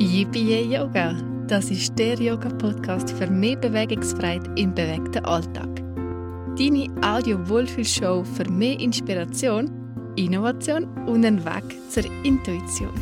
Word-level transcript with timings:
Yippie 0.00 0.62
Yoga! 0.62 1.14
Das 1.46 1.70
ist 1.70 1.98
der 1.98 2.14
Yoga-Podcast 2.14 3.10
für 3.10 3.26
mehr 3.26 3.56
Bewegungsfreiheit 3.56 4.48
im 4.58 4.74
bewegten 4.74 5.22
Alltag. 5.26 5.68
Deine 6.56 6.86
Audio-Wohlfühlshow 7.02 8.24
für 8.24 8.50
mehr 8.50 8.80
Inspiration, 8.80 9.70
Innovation 10.16 10.84
und 11.06 11.26
einen 11.26 11.44
Weg 11.44 11.76
zur 11.90 12.04
Intuition. 12.24 12.94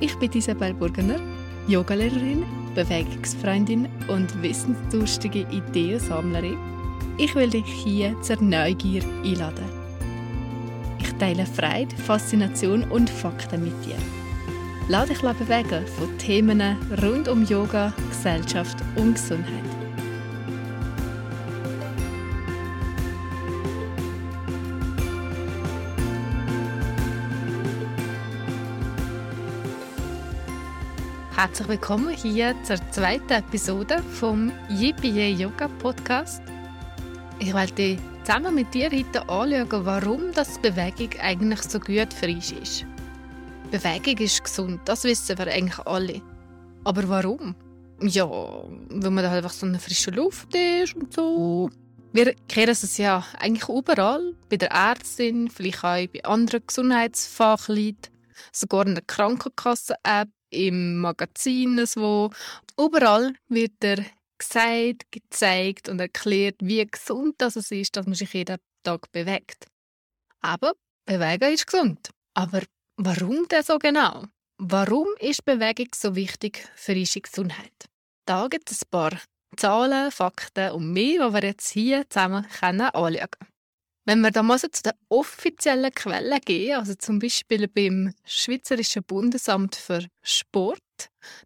Ich 0.00 0.14
bin 0.18 0.30
Isabel 0.32 0.74
Burgener, 0.74 1.20
Yogalehrerin, 1.68 2.44
Bewegungsfreundin 2.74 3.88
und 4.08 4.42
wissensdurstige 4.42 5.46
Ideensammlerin. 5.50 6.58
Ich 7.16 7.34
will 7.34 7.48
dich 7.48 7.64
hier 7.64 8.14
zur 8.20 8.42
Neugier 8.42 9.02
einladen. 9.24 9.70
Ich 10.98 11.10
teile 11.14 11.46
Freude, 11.46 11.96
Faszination 11.96 12.84
und 12.90 13.08
Fakten 13.08 13.64
mit 13.64 13.86
dir. 13.86 13.96
Lass 14.86 15.08
dich 15.08 15.20
bewegen 15.22 15.86
von 15.86 16.18
Themen 16.18 16.60
rund 17.02 17.26
um 17.28 17.42
Yoga, 17.42 17.90
Gesellschaft 18.10 18.76
und 18.96 19.14
Gesundheit. 19.14 19.64
Herzlich 31.34 31.68
willkommen 31.68 32.10
hier 32.10 32.54
zur 32.64 32.76
zweiten 32.90 33.32
Episode 33.32 34.02
vom 34.02 34.52
Yippie 34.68 35.30
Yoga 35.30 35.68
Podcast. 35.78 36.42
Ich 37.38 37.54
wollte 37.54 37.96
zusammen 38.22 38.54
mit 38.54 38.74
dir 38.74 38.90
heute 38.90 39.26
anschauen, 39.30 39.86
warum 39.86 40.30
das 40.34 40.58
Bewegung 40.58 41.08
eigentlich 41.22 41.62
so 41.62 41.80
gut 41.80 42.12
für 42.12 42.28
uns 42.28 42.52
ist. 42.52 42.86
Bewegung 43.78 44.18
ist 44.18 44.44
gesund, 44.44 44.82
das 44.84 45.02
wissen 45.02 45.36
wir 45.36 45.48
eigentlich 45.48 45.78
alle. 45.80 46.22
Aber 46.84 47.08
warum? 47.08 47.56
Ja, 48.00 48.24
weil 48.30 49.10
man 49.10 49.24
da 49.24 49.30
halt 49.30 49.42
einfach 49.42 49.56
so 49.56 49.66
eine 49.66 49.80
frische 49.80 50.12
Luft 50.12 50.54
ist 50.54 50.94
und 50.94 51.12
so. 51.12 51.68
Wir 52.12 52.34
kennen 52.48 52.70
es 52.70 52.96
ja 52.98 53.24
eigentlich 53.36 53.68
überall, 53.68 54.36
bei 54.48 54.58
der 54.58 54.70
Ärztin, 54.70 55.50
vielleicht 55.50 55.78
auch 55.78 56.06
bei 56.06 56.22
anderen 56.22 56.64
Gesundheitsfachleuten, 56.64 58.12
sogar 58.52 58.86
in 58.86 58.94
der 58.94 59.02
Krankenkasse-App, 59.04 60.28
im 60.50 61.00
Magazin, 61.00 61.76
wo 61.96 62.30
überall 62.78 63.34
wird 63.48 63.82
er 63.82 64.04
gesagt, 64.38 65.10
gezeigt 65.10 65.88
und 65.88 65.98
erklärt, 65.98 66.56
wie 66.60 66.86
gesund 66.86 67.34
das 67.38 67.56
ist, 67.56 67.96
dass 67.96 68.06
man 68.06 68.14
sich 68.14 68.32
jeden 68.34 68.58
Tag 68.84 69.10
bewegt. 69.10 69.66
Aber 70.42 70.74
Bewegen 71.06 71.52
ist 71.52 71.66
gesund. 71.66 72.10
Aber 72.34 72.62
Warum 72.96 73.48
denn 73.48 73.62
so 73.62 73.78
genau? 73.78 74.24
Warum 74.58 75.08
ist 75.18 75.44
Bewegung 75.44 75.88
so 75.94 76.14
wichtig 76.14 76.68
für 76.76 76.92
unsere 76.92 77.22
Gesundheit? 77.22 77.86
Da 78.24 78.46
gibt 78.46 78.70
es 78.70 78.82
ein 78.82 78.90
paar 78.90 79.20
Zahlen, 79.56 80.12
Fakten 80.12 80.70
und 80.70 80.92
mehr, 80.92 81.28
die 81.28 81.34
wir 81.34 81.42
jetzt 81.42 81.70
hier 81.70 82.08
zusammen 82.08 82.46
anschauen 82.60 83.14
können. 83.16 83.53
Wenn 84.06 84.20
wir 84.20 84.30
da 84.30 84.42
mal 84.42 84.58
so 84.58 84.68
zu 84.68 84.82
den 84.82 84.92
offiziellen 85.08 85.90
Quellen 85.90 86.40
gehen, 86.44 86.78
also 86.78 86.94
zum 86.94 87.18
Beispiel 87.18 87.68
beim 87.68 88.12
Schweizerischen 88.26 89.02
Bundesamt 89.02 89.76
für 89.76 90.04
Sport, 90.22 90.80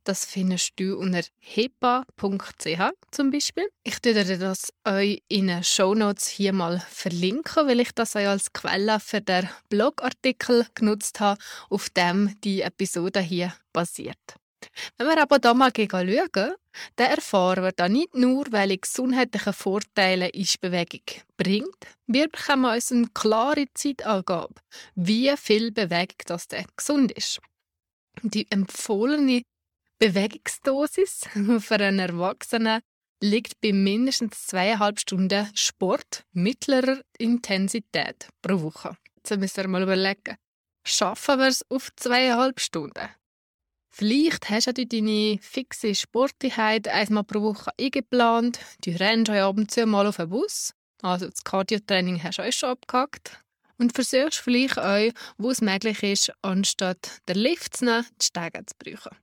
das 0.02 0.24
findest 0.24 0.72
du 0.76 0.98
unter 0.98 1.22
hepa.ch 1.38 2.80
zum 3.12 3.30
Beispiel. 3.30 3.68
Ich 3.84 3.98
werde 4.02 4.38
das 4.38 4.72
euch 4.84 5.22
in 5.28 5.46
den 5.46 5.62
Show 5.62 5.94
Notes 5.94 6.26
hier 6.26 6.52
mal 6.52 6.80
verlinken, 6.90 7.68
weil 7.68 7.78
ich 7.78 7.92
das 7.92 8.16
euch 8.16 8.26
als 8.26 8.52
Quelle 8.52 8.98
für 8.98 9.20
den 9.20 9.48
Blogartikel 9.68 10.66
genutzt 10.74 11.20
habe, 11.20 11.40
auf 11.70 11.90
dem 11.90 12.40
die 12.42 12.62
Episode 12.62 13.20
hier 13.20 13.54
basiert. 13.72 14.18
Wenn 14.96 15.06
wir 15.06 15.20
aber 15.20 15.38
da 15.38 15.54
mal 15.54 15.72
schauen, 15.74 16.54
dann 16.96 17.10
erfahren 17.10 17.64
wir 17.64 17.72
da 17.72 17.88
nicht 17.88 18.14
nur, 18.14 18.46
welche 18.50 18.78
gesundheitlichen 18.78 19.52
Vorteile 19.52 20.30
Bewegung 20.60 21.22
bringt, 21.36 21.86
wir 22.06 22.28
bekommen 22.28 22.72
uns 22.72 22.92
eine 22.92 23.08
klare 23.14 23.66
Zeitangabe, 23.74 24.54
wie 24.94 25.32
viel 25.36 25.72
Bewegung 25.72 26.16
das 26.26 26.48
denn 26.48 26.66
gesund 26.76 27.12
ist. 27.12 27.40
Die 28.22 28.50
empfohlene 28.50 29.42
Bewegungsdosis 29.98 31.28
für 31.60 31.74
einen 31.74 31.98
Erwachsenen 31.98 32.80
liegt 33.20 33.60
bei 33.60 33.72
mindestens 33.72 34.46
zweieinhalb 34.46 35.00
Stunden 35.00 35.48
Sport 35.54 36.24
mittlerer 36.32 37.00
Intensität 37.18 38.28
pro 38.42 38.62
Woche. 38.62 38.96
Jetzt 39.16 39.36
müssen 39.38 39.56
wir 39.56 39.68
mal 39.68 39.82
überlegen. 39.82 40.36
Schaffen 40.86 41.38
wir 41.40 41.48
es 41.48 41.64
auf 41.68 41.90
zweieinhalb 41.96 42.60
Stunden? 42.60 43.08
Vielleicht 43.98 44.48
hast 44.48 44.68
du 44.78 44.86
deine 44.86 45.40
fixe 45.40 45.92
Sporteinheit 45.92 46.86
einmal 46.86 47.24
pro 47.24 47.42
Woche 47.42 47.72
eingeplant. 47.80 48.60
Du 48.84 48.92
rennst 48.92 49.28
heute 49.28 49.42
Abend 49.42 49.76
mal 49.86 50.06
auf 50.06 50.18
den 50.18 50.28
Bus. 50.28 50.72
Also 51.02 51.28
das 51.28 51.42
Cardio-Training 51.42 52.22
hast 52.22 52.38
du 52.38 52.42
auch 52.42 52.52
schon 52.52 52.68
abgehakt. 52.68 53.42
Und 53.76 53.94
versuchst 53.94 54.38
vielleicht 54.38 54.78
auch, 54.78 55.10
wo 55.36 55.50
es 55.50 55.60
möglich 55.60 56.00
ist, 56.04 56.32
anstatt 56.42 57.18
der 57.26 57.34
Lift 57.34 57.78
zu 57.78 57.86
nehmen, 57.86 58.06
die 58.22 58.24
Stege 58.24 58.64
zu 58.66 58.74
brauchen. 58.78 59.18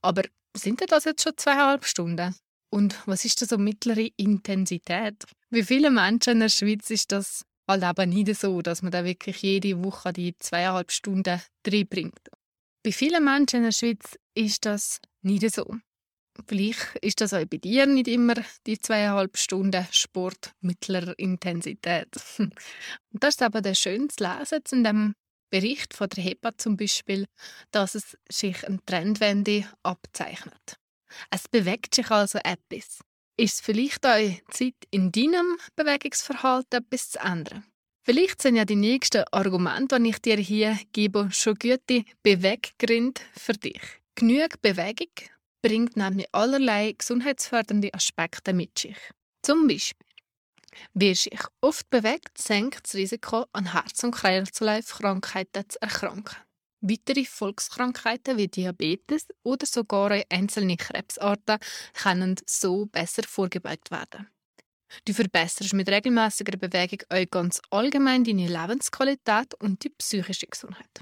Aber 0.00 0.22
sind 0.56 0.82
das 0.90 1.04
jetzt 1.04 1.22
schon 1.22 1.36
zweieinhalb 1.36 1.84
Stunden? 1.84 2.34
Und 2.70 2.96
was 3.06 3.26
ist 3.26 3.42
das 3.42 3.50
so 3.50 3.58
mittlere 3.58 4.08
Intensität? 4.16 5.22
Wie 5.50 5.64
viele 5.64 5.90
Menschen 5.90 6.32
in 6.32 6.40
der 6.40 6.48
Schweiz 6.48 6.88
ist 6.88 7.12
das 7.12 7.44
halt 7.68 7.82
eben 7.84 8.08
nicht 8.08 8.40
so, 8.40 8.62
dass 8.62 8.80
man 8.80 8.90
da 8.90 9.04
wirklich 9.04 9.42
jede 9.42 9.84
Woche 9.84 10.14
die 10.14 10.34
zweieinhalb 10.38 10.90
Stunden 10.90 11.42
reinbringt? 11.66 12.30
Bei 12.84 12.90
vielen 12.90 13.24
Menschen 13.24 13.58
in 13.58 13.62
der 13.64 13.72
Schweiz 13.72 14.18
ist 14.34 14.66
das 14.66 15.00
nicht 15.22 15.54
so. 15.54 15.76
Vielleicht 16.48 16.96
ist 16.96 17.20
das 17.20 17.32
auch 17.32 17.44
bei 17.44 17.58
dir 17.58 17.86
nicht 17.86 18.08
immer 18.08 18.34
die 18.66 18.78
zweieinhalb 18.78 19.36
Stunden 19.36 19.86
Sport 19.92 20.52
mittlerer 20.60 21.16
Intensität. 21.18 22.08
Und 22.38 22.54
das 23.12 23.34
ist 23.34 23.42
aber 23.42 23.60
der 23.60 23.74
schön 23.74 24.08
zu 24.08 24.24
lesen 24.24 24.62
in 24.72 24.84
dem 24.84 25.14
Bericht 25.50 25.94
von 25.94 26.08
der 26.08 26.24
HEPA 26.24 26.56
zum 26.56 26.76
Beispiel, 26.76 27.26
dass 27.70 27.94
es 27.94 28.16
sich 28.30 28.66
eine 28.66 28.84
Trendwende 28.84 29.66
abzeichnet. 29.82 30.76
Es 31.30 31.46
bewegt 31.46 31.94
sich 31.94 32.10
also 32.10 32.38
etwas. 32.38 33.00
Ist 33.36 33.54
es 33.54 33.60
vielleicht 33.60 34.04
auch 34.06 34.30
Zeit, 34.50 34.74
in 34.90 35.12
deinem 35.12 35.58
Bewegungsverhalten 35.76 36.80
etwas 36.80 37.10
zu 37.10 37.18
ändern? 37.20 37.64
Vielleicht 38.04 38.42
sind 38.42 38.56
ja 38.56 38.64
die 38.64 38.74
nächsten 38.74 39.22
Argumente, 39.30 40.00
die 40.00 40.10
ich 40.10 40.18
dir 40.18 40.36
hier 40.36 40.76
gebe, 40.92 41.28
schon 41.30 41.54
gute 41.54 42.04
Beweggründe 42.24 43.20
für 43.36 43.52
dich. 43.52 43.80
Genug 44.16 44.60
Bewegung 44.60 45.12
bringt 45.62 45.96
nämlich 45.96 46.26
allerlei 46.32 46.94
gesundheitsfördernde 46.98 47.94
Aspekte 47.94 48.52
mit 48.52 48.76
sich. 48.76 48.96
Zum 49.42 49.68
Beispiel, 49.68 50.04
wer 50.94 51.14
sich 51.14 51.38
oft 51.60 51.88
bewegt, 51.90 52.36
senkt 52.38 52.86
das 52.86 52.94
Risiko, 52.96 53.46
an 53.52 53.72
Herz- 53.72 54.02
und 54.02 54.16
Kreislaufkrankheiten 54.16 55.68
zu 55.68 55.80
erkranken. 55.80 56.36
Weitere 56.80 57.24
Volkskrankheiten 57.24 58.36
wie 58.36 58.48
Diabetes 58.48 59.28
oder 59.44 59.64
sogar 59.64 60.10
einzelne 60.28 60.76
Krebsarten 60.76 61.58
können 61.94 62.34
so 62.46 62.86
besser 62.86 63.22
vorgebeugt 63.22 63.92
werden. 63.92 64.31
Du 65.04 65.12
verbesserst 65.12 65.72
mit 65.72 65.88
regelmäßiger 65.88 66.56
Bewegung 66.58 67.00
auch 67.08 67.30
ganz 67.30 67.60
allgemein 67.70 68.24
deine 68.24 68.48
Lebensqualität 68.48 69.54
und 69.60 69.82
die 69.84 69.90
psychische 69.90 70.46
Gesundheit. 70.46 71.00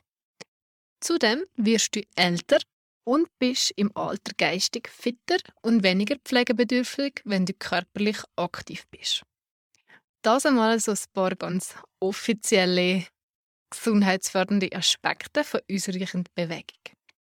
Zudem 1.01 1.45
wirst 1.57 1.97
du 1.97 2.03
älter 2.17 2.59
und 3.05 3.29
bist 3.39 3.73
im 3.77 3.91
Alter 3.97 4.33
geistig 4.37 4.89
fitter 4.89 5.39
und 5.63 5.83
weniger 5.83 6.17
pflegebedürftig, 6.25 7.23
wenn 7.25 7.47
du 7.47 7.55
körperlich 7.55 8.19
aktiv 8.37 8.87
bist. 8.91 9.23
Das 10.23 10.45
einmal 10.45 10.79
so 10.79 10.93
ein 10.93 10.99
paar 11.15 11.35
ganz 11.35 11.75
offizielle 12.01 13.07
gesundheitsfördernde 13.71 14.71
Aspekte 14.73 15.45
von 15.45 15.61
unserer 15.71 16.25
Bewegung. 16.35 16.81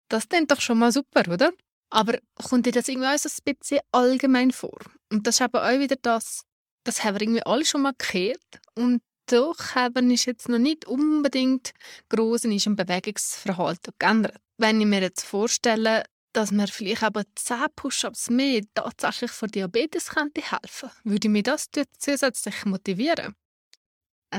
Das 0.08 0.28
klingt 0.28 0.50
doch 0.50 0.60
schon 0.60 0.78
mal 0.78 0.90
super, 0.90 1.22
oder? 1.32 1.52
Aber 1.92 2.18
kommt 2.34 2.66
dir 2.66 2.72
das 2.72 2.88
irgendwie 2.88 3.08
auch 3.08 3.18
so 3.18 3.28
ein 3.28 3.54
bisschen 3.54 3.80
allgemein 3.92 4.50
vor? 4.50 4.78
Und 5.12 5.26
das 5.26 5.36
ist 5.36 5.42
aber 5.42 5.64
auch 5.64 5.78
wieder 5.78 5.96
das, 5.96 6.42
das 6.84 7.04
haben 7.04 7.14
wir 7.14 7.22
irgendwie 7.22 7.42
alle 7.44 7.64
schon 7.64 7.82
mal 7.82 7.94
gehört. 7.96 8.60
Und 8.74 9.02
doch 9.26 9.74
haben 9.74 10.10
ist 10.10 10.26
jetzt 10.26 10.48
noch 10.48 10.58
nicht 10.58 10.86
unbedingt 10.86 11.72
gross 12.08 12.44
in 12.44 12.52
unserem 12.52 12.76
Bewegungsverhalten 12.76 13.94
geändert. 13.98 14.36
Wenn 14.58 14.80
ich 14.80 14.86
mir 14.86 15.00
jetzt 15.00 15.24
vorstelle, 15.24 16.04
dass 16.32 16.52
mir 16.52 16.68
vielleicht 16.68 17.02
aber 17.02 17.24
10 17.34 17.66
Push-Ups 17.74 18.30
mehr 18.30 18.62
tatsächlich 18.74 19.30
vor 19.30 19.48
Diabetes 19.48 20.10
könnte 20.10 20.42
helfen, 20.42 20.90
würde 21.04 21.28
mich 21.28 21.44
das 21.44 21.68
zusätzlich 21.98 22.64
motivieren. 22.64 23.34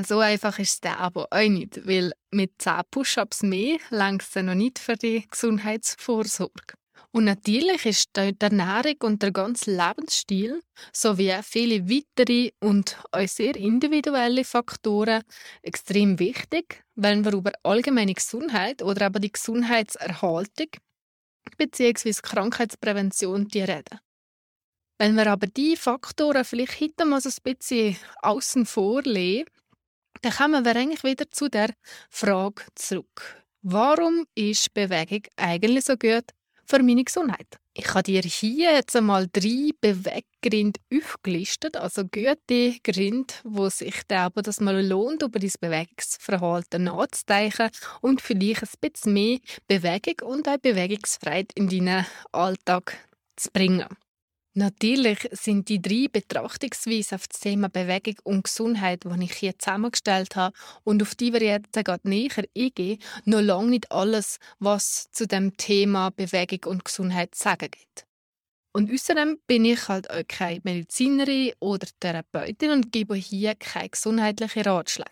So 0.05 0.19
einfach 0.19 0.57
ist 0.59 0.69
es 0.69 0.79
dann 0.79 0.95
aber 0.95 1.27
auch 1.31 1.49
nicht, 1.49 1.85
weil 1.85 2.13
mit 2.31 2.61
10 2.61 2.81
Push-Ups 2.91 3.44
mehr 3.44 3.77
längst 3.89 4.35
noch 4.37 4.55
nicht 4.55 4.79
für 4.79 4.95
die 4.95 5.27
Gesundheitsvorsorge. 5.29 6.75
Und 7.13 7.25
natürlich 7.25 7.85
ist 7.85 8.15
die 8.15 8.33
Ernährung 8.39 8.95
und 9.01 9.21
der 9.21 9.31
ganze 9.31 9.71
Lebensstil 9.71 10.61
sowie 10.93 11.33
viele 11.43 11.89
weitere 11.89 12.51
und 12.61 12.97
auch 13.11 13.27
sehr 13.27 13.55
individuelle 13.57 14.45
Faktoren 14.45 15.23
extrem 15.61 16.19
wichtig, 16.19 16.85
wenn 16.95 17.25
wir 17.25 17.33
über 17.33 17.51
allgemeine 17.63 18.13
Gesundheit 18.13 18.81
oder 18.81 19.07
aber 19.07 19.19
die 19.19 19.31
Gesundheitserhaltung 19.31 20.67
bzw. 21.57 22.13
Krankheitsprävention 22.21 23.47
reden. 23.53 23.99
Wenn 24.97 25.15
wir 25.15 25.27
aber 25.27 25.47
die 25.47 25.75
Faktoren 25.75 26.45
vielleicht 26.45 26.73
hinter 26.73 27.03
mal 27.03 27.19
so 27.19 27.29
ein 27.29 27.43
bisschen 27.43 27.97
außen 28.21 28.65
vor 28.65 29.01
legen, 29.01 29.49
dann 30.21 30.31
kommen 30.31 30.63
wir 30.63 30.75
eigentlich 30.75 31.03
wieder 31.03 31.29
zu 31.29 31.49
der 31.49 31.73
Frage 32.09 32.63
zurück. 32.75 33.43
Warum 33.63 34.27
ist 34.33 34.73
Bewegung 34.73 35.23
eigentlich 35.35 35.85
so 35.85 35.97
gut 35.97 36.25
für 36.65 36.83
meine 36.83 37.03
Gesundheit? 37.03 37.57
Ich 37.73 37.87
habe 37.93 38.03
dir 38.03 38.21
hier 38.21 38.73
jetzt 38.73 38.95
einmal 38.95 39.27
drei 39.31 39.69
Beweggründe 39.79 40.79
aufgelistet, 40.93 41.77
also 41.77 42.03
gute 42.03 42.75
Gründe, 42.83 43.33
wo 43.45 43.69
sich 43.69 43.95
aber 44.09 44.41
das 44.41 44.59
mal 44.59 44.85
lohnt, 44.85 45.23
über 45.23 45.39
dein 45.39 45.51
Bewegungsverhalten 45.59 46.83
nachzudenken 46.83 47.69
und 48.01 48.21
vielleicht 48.21 48.63
ein 48.63 48.69
bisschen 48.81 49.13
mehr 49.13 49.39
Bewegung 49.67 50.29
und 50.29 50.49
auch 50.49 50.57
Bewegungsfreiheit 50.57 51.51
in 51.55 51.69
deinen 51.69 52.05
Alltag 52.33 52.97
zu 53.37 53.49
bringen. 53.51 53.85
Natürlich 54.53 55.30
sind 55.31 55.69
die 55.69 55.81
drei 55.81 56.07
Betrachtungsweisen 56.12 57.15
auf 57.15 57.27
das 57.30 57.39
Thema 57.39 57.69
Bewegung 57.69 58.15
und 58.24 58.44
Gesundheit, 58.44 59.06
die 59.06 59.24
ich 59.24 59.33
hier 59.33 59.57
zusammengestellt 59.57 60.36
habe 60.36 60.53
und 60.83 61.01
auf 61.01 61.15
die 61.15 61.31
wir 61.31 61.42
jetzt 61.42 61.71
gerade 61.71 62.09
näher 62.09 62.44
eingehen, 62.57 63.00
noch 63.24 63.39
lange 63.39 63.69
nicht 63.69 63.92
alles, 63.94 64.39
was 64.59 65.09
zu 65.12 65.25
dem 65.25 65.56
Thema 65.56 66.09
Bewegung 66.09 66.69
und 66.69 66.83
Gesundheit 66.83 67.33
zu 67.33 67.44
sagen 67.44 67.71
gibt. 67.71 68.06
Und 68.74 68.92
außerdem 68.92 69.39
bin 69.48 69.63
ich 69.63 69.88
halt 69.88 70.09
auch 70.09 70.24
keine 70.27 70.59
Medizinerin 70.63 71.54
oder 71.59 71.88
Therapeutin 72.01 72.71
und 72.71 72.92
gebe 72.92 73.15
hier 73.15 73.56
keine 73.56 73.89
gesundheitlichen 73.89 74.63
Ratschläge 74.63 75.12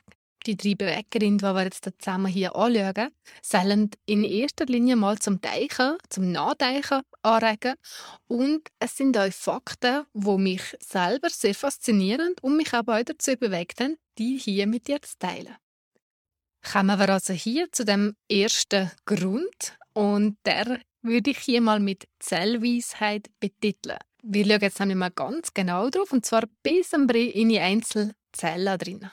die 0.56 0.76
drei 0.76 0.76
Beweggründe, 0.76 1.48
die 1.48 1.54
wir 1.54 1.64
jetzt 1.64 1.88
zusammen 2.00 2.28
hier 2.32 2.56
anschauen, 2.56 3.10
sollen 3.42 3.92
in 4.06 4.24
erster 4.24 4.66
Linie 4.66 4.96
mal 4.96 5.18
zum 5.20 5.40
Denken, 5.42 5.98
zum 6.10 6.32
Nachdenken 6.32 7.02
anregen. 7.22 7.76
Und 8.28 8.68
es 8.80 8.98
sind 8.98 9.18
auch 9.18 9.32
Fakten, 9.32 10.06
die 10.14 10.38
mich 10.38 10.76
selber 10.80 11.30
sehr 11.30 11.56
faszinieren 11.56 12.36
und 12.42 12.58
mich 12.58 12.74
aber 12.74 13.00
auch 13.00 13.04
dazu 13.04 13.36
bewegt 13.36 13.80
haben, 13.82 13.98
die 14.18 14.38
hier 14.38 14.68
mit 14.68 14.88
dir 14.88 15.02
zu 15.02 15.18
teilen. 15.20 15.56
Kommen 16.72 17.00
wir 17.00 17.10
also 17.10 17.34
hier 17.34 17.72
zu 17.72 17.86
dem 17.86 18.16
ersten 18.30 18.92
Grund 19.06 19.78
und 19.94 20.38
der 20.46 20.80
würde 21.02 21.32
ich 21.32 21.40
hier 21.40 21.62
mal 21.62 21.80
mit 21.80 22.08
Zellweisheit 22.20 23.30
betiteln. 23.40 23.98
Wir 24.22 24.46
schauen 24.46 24.62
jetzt 24.62 24.80
nämlich 24.80 24.98
mal 24.98 25.12
ganz 25.12 25.54
genau 25.54 25.90
drauf 25.90 26.12
und 26.12 26.26
zwar 26.26 26.44
bis 26.62 26.92
in 26.92 27.08
die 27.50 27.60
einzelnen 27.60 28.14
Zellen 28.34 28.78
drin. 28.78 29.10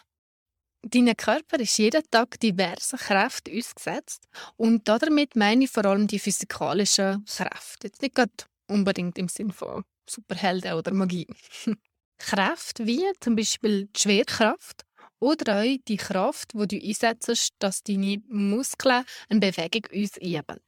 Dein 0.88 1.16
Körper 1.16 1.58
ist 1.58 1.78
jeden 1.78 2.08
Tag 2.12 2.38
diversen 2.38 2.96
Kräften 2.96 3.58
ausgesetzt 3.58 4.28
und 4.56 4.86
damit 4.86 5.34
meine 5.34 5.64
ich 5.64 5.70
vor 5.70 5.84
allem 5.84 6.06
die 6.06 6.20
physikalischen 6.20 7.24
Kräfte. 7.24 7.88
Jetzt 7.88 8.02
nicht 8.02 8.46
unbedingt 8.68 9.18
im 9.18 9.26
Sinne 9.26 9.52
von 9.52 9.82
Superhelden 10.08 10.74
oder 10.74 10.94
Magie. 10.94 11.26
Kräfte 12.18 12.86
wie 12.86 13.04
zum 13.18 13.34
Beispiel 13.34 13.86
die 13.86 14.00
Schwerkraft 14.00 14.82
oder 15.18 15.62
auch 15.62 15.76
die 15.88 15.96
Kraft, 15.96 16.52
die 16.54 16.68
du 16.68 16.86
einsetzt, 16.86 17.54
dass 17.58 17.82
deine 17.82 18.22
Muskeln 18.28 19.04
eine 19.28 19.40
Bewegung 19.40 19.86
ausüben. 19.90 20.60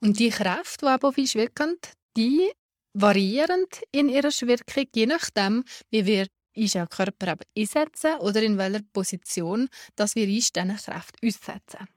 Und 0.00 0.18
die 0.18 0.30
Kräfte, 0.30 0.86
die 0.86 0.92
aber 0.92 1.14
wie 1.14 1.34
wirken, 1.34 1.76
die 2.16 2.50
variieren 2.94 3.66
in 3.92 4.08
ihrer 4.08 4.30
Wirkung, 4.30 4.86
je 4.94 5.06
nachdem, 5.06 5.64
wie 5.90 6.06
wir 6.06 6.26
unseren 6.58 6.88
Körper 6.88 7.36
einsetzen 7.56 8.18
oder 8.20 8.42
in 8.42 8.58
welcher 8.58 8.82
Position 8.92 9.68
dass 9.96 10.14
wir 10.14 10.26
uns 10.26 10.52
diesen 10.52 10.76
Kräften 10.76 11.26
aussetzen. 11.26 11.88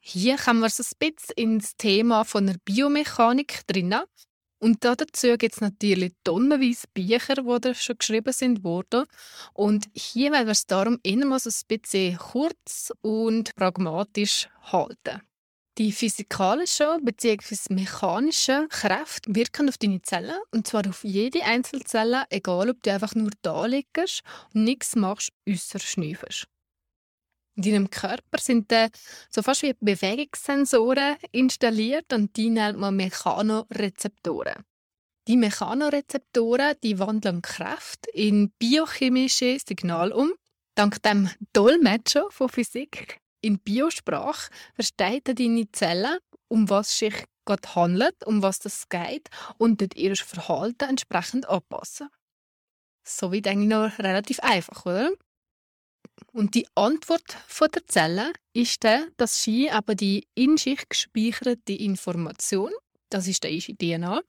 Hier 0.00 0.36
kommen 0.36 0.60
wir 0.60 0.70
so 0.70 0.82
ein 0.82 1.10
bisschen 1.10 1.34
ins 1.36 1.76
Thema 1.76 2.24
von 2.24 2.46
der 2.46 2.56
Biomechanik 2.64 3.66
drin. 3.66 3.94
Und 4.58 4.84
dazu 4.84 5.36
gibt 5.36 5.54
es 5.54 5.60
natürlich 5.60 6.12
tonnenweise 6.24 6.86
Bücher, 6.94 7.34
die 7.34 7.74
schon 7.74 7.98
geschrieben 7.98 8.32
sind 8.32 8.64
worden. 8.64 9.04
Und 9.52 9.88
hier 9.94 10.32
werden 10.32 10.46
wir 10.46 10.52
es 10.52 10.66
darum 10.66 10.98
immer 11.02 11.38
so 11.38 11.50
ein 11.50 11.78
bisschen 11.78 12.16
kurz 12.16 12.92
und 13.02 13.54
pragmatisch 13.56 14.48
halten. 14.62 15.20
Die 15.76 15.90
physikalischen 15.90 17.04
bzw. 17.04 17.74
mechanischen 17.74 18.68
Kräfte 18.68 19.34
wirken 19.34 19.68
auf 19.68 19.76
deine 19.76 20.00
Zellen 20.02 20.38
und 20.52 20.68
zwar 20.68 20.86
auf 20.88 21.02
jede 21.02 21.42
einzelne 21.42 21.82
Zelle, 21.82 22.24
egal 22.30 22.70
ob 22.70 22.80
du 22.84 22.92
einfach 22.92 23.16
nur 23.16 23.30
da 23.42 23.66
liegst 23.66 24.22
und 24.54 24.62
nichts 24.62 24.94
machst, 24.94 25.32
außer 25.48 25.80
schnüffelst. 25.80 26.46
In 27.56 27.62
deinem 27.62 27.90
Körper 27.90 28.38
sind 28.38 28.70
dann 28.70 28.90
so 29.30 29.42
fast 29.42 29.62
wie 29.62 29.74
Bewegungssensoren 29.80 31.16
installiert 31.32 32.12
und 32.12 32.36
die 32.36 32.50
nennt 32.50 32.78
man 32.78 32.94
Mechanorezeptoren. 32.94 34.62
Die 35.26 35.36
Mechanorezeptoren 35.36 36.76
die 36.84 37.00
wandeln 37.00 37.42
Kräfte 37.42 38.10
in 38.12 38.52
biochemische 38.60 39.58
Signale 39.58 40.14
um. 40.14 40.34
Dank 40.76 41.02
dem 41.02 41.30
Dolmetscher 41.52 42.30
von 42.30 42.48
Physik 42.48 43.23
in 43.44 43.58
Biosprache 43.58 44.50
versteht 44.74 45.38
deine 45.38 45.70
Zelle, 45.72 46.18
um 46.48 46.68
was 46.70 46.98
sich 46.98 47.14
gerade 47.44 47.74
handelt, 47.74 48.24
um 48.26 48.42
was 48.42 48.64
es 48.64 48.88
geht 48.88 49.28
und 49.58 49.80
dort 49.80 49.96
ihr 49.96 50.16
Verhalten 50.16 50.88
entsprechend 50.88 51.48
anpassen. 51.48 52.08
So 53.06 53.32
wird 53.32 53.46
eigentlich 53.46 53.68
noch 53.68 53.98
relativ 53.98 54.40
einfach, 54.40 54.86
oder? 54.86 55.12
Und 56.32 56.54
die 56.54 56.66
Antwort 56.74 57.36
von 57.46 57.68
der 57.70 57.86
Zelle 57.86 58.32
ist 58.54 58.82
dann, 58.84 59.10
dass 59.16 59.42
sie 59.42 59.70
aber 59.70 59.94
die 59.94 60.26
in 60.34 60.56
sich 60.56 60.88
gespeicherte 60.88 61.72
Information, 61.74 62.72
das 63.10 63.28
ist 63.28 63.44
die 63.44 63.76
DNA, 63.76 64.22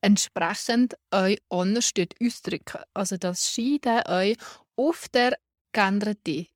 entsprechend 0.00 0.94
euch 1.10 1.38
anders 1.50 1.92
ausdrücken. 2.22 2.82
Also 2.94 3.16
dass 3.16 3.54
sie 3.54 3.80
dann 3.80 4.06
euch 4.06 4.36
auf 4.76 5.08
der 5.08 5.36
geänderten 5.72 6.46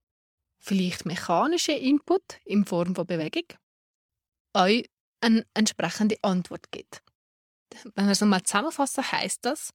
vielleicht 0.61 1.07
mechanischen 1.07 1.77
Input 1.77 2.23
in 2.45 2.65
Form 2.65 2.95
von 2.95 3.07
Bewegung, 3.07 3.47
euch 4.55 4.89
eine 5.21 5.45
entsprechende 5.55 6.17
Antwort 6.23 6.71
gibt. 6.71 7.03
Wenn 7.95 8.07
wir 8.07 8.13
es 8.13 8.23
einmal 8.23 8.43
zusammenfassen, 8.43 9.11
heißt 9.11 9.45
das, 9.45 9.71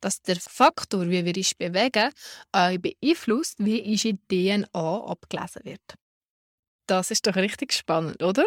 dass 0.00 0.22
der 0.22 0.36
Faktor, 0.36 1.08
wie 1.08 1.24
wir 1.24 1.36
uns 1.36 1.54
bewegen, 1.54 2.12
euch 2.54 2.80
beeinflusst, 2.80 3.56
wie 3.58 3.82
unsere 3.82 4.18
DNA 4.28 5.04
abgelesen 5.04 5.64
wird. 5.64 5.94
Das 6.86 7.10
ist 7.10 7.26
doch 7.26 7.36
richtig 7.36 7.72
spannend, 7.72 8.22
oder? 8.22 8.46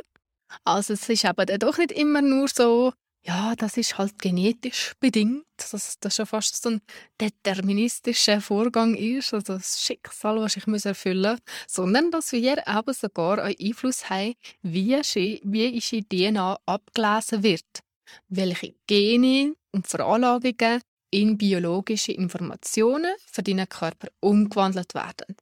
Also 0.63 0.93
es 0.93 1.07
ist 1.09 1.25
aber 1.25 1.45
doch 1.45 1.77
nicht 1.77 1.91
immer 1.91 2.21
nur 2.21 2.47
so, 2.47 2.93
ja, 3.25 3.55
das 3.55 3.77
ist 3.77 3.97
halt 3.97 4.19
genetisch 4.19 4.93
bedingt, 4.99 5.45
dass 5.55 5.97
das 5.99 6.15
schon 6.15 6.25
fast 6.25 6.61
so 6.61 6.71
ein 6.71 6.81
deterministischer 7.21 8.41
Vorgang 8.41 8.95
ist, 8.95 9.33
also 9.33 9.53
das 9.53 9.81
Schicksal, 9.81 10.39
das 10.39 10.57
ich 10.57 10.85
erfüllen 10.85 11.31
muss, 11.31 11.39
sondern 11.67 12.11
dass 12.11 12.33
wir 12.33 12.57
eben 12.67 12.93
sogar 12.93 13.39
einen 13.39 13.55
Einfluss 13.59 14.09
haben, 14.09 14.35
wie, 14.61 14.95
wie 14.95 15.73
unsere 15.73 16.03
DNA 16.03 16.57
abgelesen 16.65 17.43
wird, 17.43 17.79
welche 18.27 18.75
Gene 18.87 19.55
und 19.71 19.87
Veranlagungen 19.87 20.81
in 21.09 21.37
biologische 21.37 22.11
Informationen 22.11 23.13
für 23.25 23.43
deinen 23.43 23.69
Körper 23.69 24.09
umgewandelt 24.19 24.95
werden. 24.95 25.37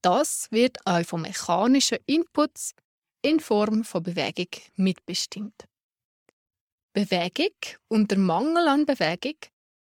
Das 0.00 0.46
wird 0.50 0.78
auch 0.86 1.04
von 1.04 1.22
mechanischen 1.22 1.98
Inputs 2.06 2.74
in 3.20 3.40
Form 3.40 3.84
von 3.84 4.02
Bewegung 4.02 4.48
mitbestimmt. 4.76 5.68
Bewegung 6.92 7.54
und 7.88 8.10
der 8.10 8.18
Mangel 8.18 8.68
an 8.68 8.86
Bewegung 8.86 9.36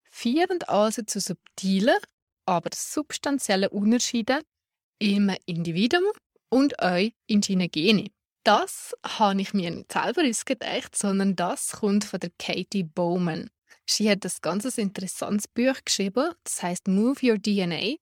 führen 0.09 0.61
also 0.63 1.03
zu 1.03 1.19
subtilen, 1.19 1.97
aber 2.45 2.69
substanziellen 2.73 3.69
Unterschieden 3.69 4.41
im 4.99 5.35
Individuum 5.45 6.03
und 6.49 6.79
auch 6.79 7.09
in 7.27 7.41
seinen 7.41 7.69
Genen. 7.69 8.09
Das 8.43 8.93
habe 9.03 9.41
ich 9.41 9.53
mir 9.53 9.71
nicht 9.71 9.91
selber 9.91 10.23
ausgedacht, 10.23 10.95
sondern 10.95 11.35
das 11.35 11.71
kommt 11.79 12.05
von 12.05 12.19
der 12.19 12.31
Katie 12.37 12.83
Bowman. 12.83 13.49
Sie 13.87 14.09
hat 14.09 14.25
ein 14.25 14.31
ganz 14.41 14.77
interessantes 14.77 15.47
Buch 15.47 15.75
geschrieben, 15.85 16.31
das 16.43 16.63
heißt 16.63 16.87
Move 16.87 17.19
Your 17.21 17.41
DNA. 17.41 17.97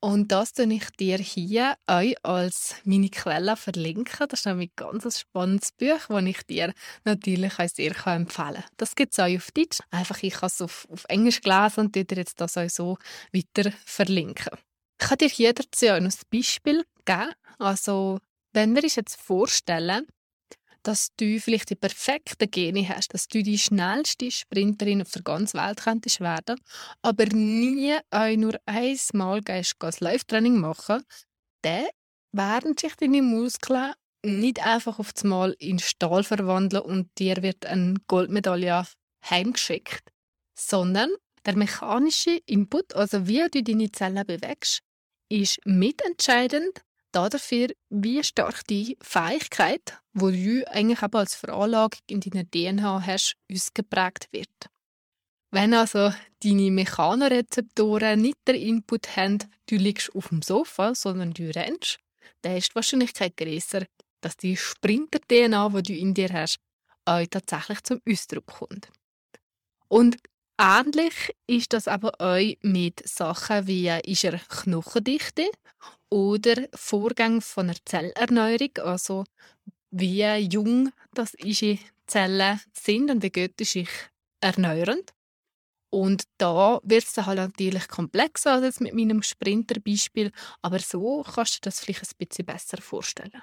Und 0.00 0.30
das 0.30 0.52
tue 0.52 0.72
ich 0.72 0.88
dir 0.90 1.18
hier 1.18 1.74
auch 1.86 2.12
als 2.22 2.76
meine 2.84 3.08
Quelle 3.08 3.56
verlinken. 3.56 4.28
Das 4.28 4.40
ist 4.40 4.46
nämlich 4.46 4.70
ein 4.70 4.76
ganz 4.76 5.20
spannendes 5.20 5.72
Buch, 5.72 5.98
das 6.08 6.24
ich 6.24 6.42
dir 6.44 6.72
natürlich 7.04 7.58
auch 7.58 7.68
sehr 7.68 7.96
empfehlen 8.06 8.28
kann. 8.28 8.64
Das 8.76 8.94
gibt 8.94 9.12
es 9.12 9.18
auch 9.18 9.34
auf 9.34 9.50
Deutsch. 9.50 9.80
Einfach, 9.90 10.22
ich 10.22 10.36
habe 10.36 10.46
es 10.46 10.62
auf, 10.62 10.86
auf 10.90 11.04
Englisch 11.08 11.40
gelesen 11.40 11.80
und 11.80 11.94
dir 11.96 12.06
jetzt 12.10 12.40
das 12.40 12.56
auch 12.56 12.70
so 12.70 12.98
weiter 13.32 13.72
verlinken. 13.84 14.56
Ich 15.00 15.08
kann 15.08 15.18
dir 15.18 15.28
hier 15.28 15.52
dazu 15.52 15.86
ein 15.88 16.12
Beispiel 16.30 16.84
geben. 17.04 17.32
Also, 17.58 18.20
wenn 18.52 18.74
wir 18.76 18.84
uns 18.84 18.94
jetzt 18.94 19.20
vorstellen, 19.20 20.06
dass 20.84 21.08
du 21.16 21.40
vielleicht 21.40 21.70
die 21.70 21.76
perfekten 21.76 22.50
Gene 22.50 22.88
hast, 22.88 23.12
dass 23.14 23.26
du 23.26 23.42
die 23.42 23.58
schnellste 23.58 24.30
Sprinterin 24.30 25.02
auf 25.02 25.10
der 25.10 25.22
ganzen 25.22 25.58
Welt 25.60 25.82
könntest 25.82 26.20
werden, 26.20 26.60
aber 27.02 27.26
nie 27.26 27.96
auch 28.10 28.36
nur 28.36 28.60
einmal 28.66 29.40
gehst, 29.40 29.76
ein 29.82 29.92
Lauftraining 29.98 30.60
machen, 30.60 31.02
dann 31.62 31.86
werden 32.32 32.76
sich 32.78 32.94
deine 32.96 33.22
Muskeln 33.22 33.94
nicht 34.24 34.64
einfach 34.64 34.98
auf 34.98 35.12
das 35.12 35.24
Mal 35.24 35.54
in 35.58 35.78
Stahl 35.78 36.22
verwandeln 36.22 36.82
und 36.82 37.10
dir 37.18 37.42
wird 37.42 37.66
eine 37.66 37.94
Goldmedaille 38.06 38.86
heimgeschickt, 39.28 40.10
sondern 40.58 41.10
der 41.46 41.56
mechanische 41.56 42.38
Input, 42.46 42.94
also 42.94 43.26
wie 43.26 43.44
du 43.50 43.62
deine 43.62 43.92
Zellen 43.92 44.26
bewegst, 44.26 44.80
ist 45.28 45.58
mitentscheidend 45.64 46.82
dafür, 47.14 47.68
wie 47.90 48.22
stark 48.22 48.66
die 48.66 48.96
Fähigkeit, 49.00 49.98
die 50.12 50.60
du 50.60 50.70
eigentlich 50.70 51.02
aber 51.02 51.20
als 51.20 51.34
Veranlagung 51.34 51.98
in 52.08 52.20
deiner 52.20 52.44
DNA 52.44 53.06
hast, 53.06 53.36
ausgeprägt 53.50 54.28
wird. 54.32 54.50
Wenn 55.50 55.72
also 55.74 56.12
deine 56.42 56.70
Mechanorezeptoren 56.70 58.20
nicht 58.20 58.38
den 58.48 58.56
Input 58.56 59.16
haben, 59.16 59.38
du 59.66 59.76
liegst 59.76 60.14
auf 60.14 60.28
dem 60.28 60.42
Sofa, 60.42 60.94
sondern 60.94 61.32
du 61.32 61.54
rennst, 61.54 61.98
dann 62.42 62.56
ist 62.56 62.70
die 62.70 62.74
Wahrscheinlichkeit 62.74 63.36
größer, 63.36 63.86
dass 64.20 64.36
die 64.36 64.56
Sprinter-DNA, 64.56 65.68
die 65.68 65.82
du 65.82 65.92
in 65.94 66.14
dir 66.14 66.32
hast, 66.32 66.58
auch 67.04 67.24
tatsächlich 67.30 67.82
zum 67.84 68.00
Ausdruck 68.08 68.46
kommt. 68.46 68.88
Und 69.88 70.16
ähnlich 70.58 71.34
ist 71.46 71.72
das 71.72 71.88
aber 71.88 72.12
auch 72.20 72.54
mit 72.62 73.06
Sachen 73.08 73.66
wie 73.66 73.88
ist 73.88 74.24
er 74.24 74.38
Knochendichte 74.38 75.50
oder 76.10 76.68
Vorgang 76.74 77.40
von 77.40 77.70
einer 77.70 77.78
Zellerneuerung, 77.84 78.78
also 78.78 79.24
wie 79.90 80.24
jung 80.36 80.92
das 81.12 81.34
unsere 81.42 81.78
Zellen 82.06 82.60
sind 82.72 83.10
und 83.10 83.22
wie 83.22 83.30
gut 83.30 83.54
sie 83.58 83.64
sich 83.64 83.88
erneuern. 84.40 85.00
Und 85.90 86.24
da 86.38 86.80
wird 86.82 87.04
es 87.04 87.16
halt 87.16 87.38
natürlich 87.38 87.86
komplexer 87.88 88.54
als 88.54 88.80
mit 88.80 88.94
meinem 88.94 89.22
Sprinter-Beispiel, 89.22 90.32
aber 90.60 90.80
so 90.80 91.22
kannst 91.22 91.54
du 91.54 91.58
dir 91.58 91.70
das 91.70 91.80
vielleicht 91.80 92.02
ein 92.02 92.18
bisschen 92.18 92.46
besser 92.46 92.78
vorstellen. 92.82 93.42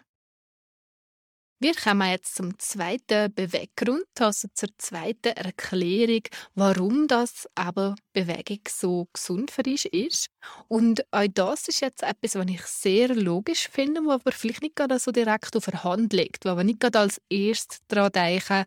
Wir 1.63 1.75
kommen 1.75 2.10
jetzt 2.10 2.34
zum 2.34 2.58
zweiten 2.58 3.32
Beweggrund, 3.36 4.08
also 4.20 4.48
zur 4.51 4.70
zweiten 4.80 5.27
Erklärung, 5.27 6.24
warum 6.56 7.08
das 7.08 7.48
aber 7.53 7.94
Bewegung 8.13 8.62
so 8.68 9.08
gesund 9.13 9.51
für 9.51 9.62
uns 9.68 9.86
ist. 9.86 10.32
Und 10.70 11.06
auch 11.12 11.27
das 11.32 11.68
ist 11.68 11.82
jetzt 11.82 12.01
etwas, 12.01 12.34
was 12.34 12.48
ich 12.50 12.63
sehr 12.63 13.10
logisch 13.10 13.70
finde, 13.70 14.01
was 14.01 14.22
aber 14.22 14.32
vielleicht 14.32 14.63
nicht 14.63 14.75
gerade 14.75 14.98
so 14.98 15.12
direkt 15.12 15.56
auf 15.56 15.65
der 15.65 15.84
Hand 15.84 16.13
liegt, 16.13 16.46
weil 16.46 16.58
wir 16.58 16.63
nicht 16.63 16.80
gerade 16.80 16.98
als 16.98 17.22
erstes 17.30 17.77
daran 17.88 18.12
denken, 18.12 18.65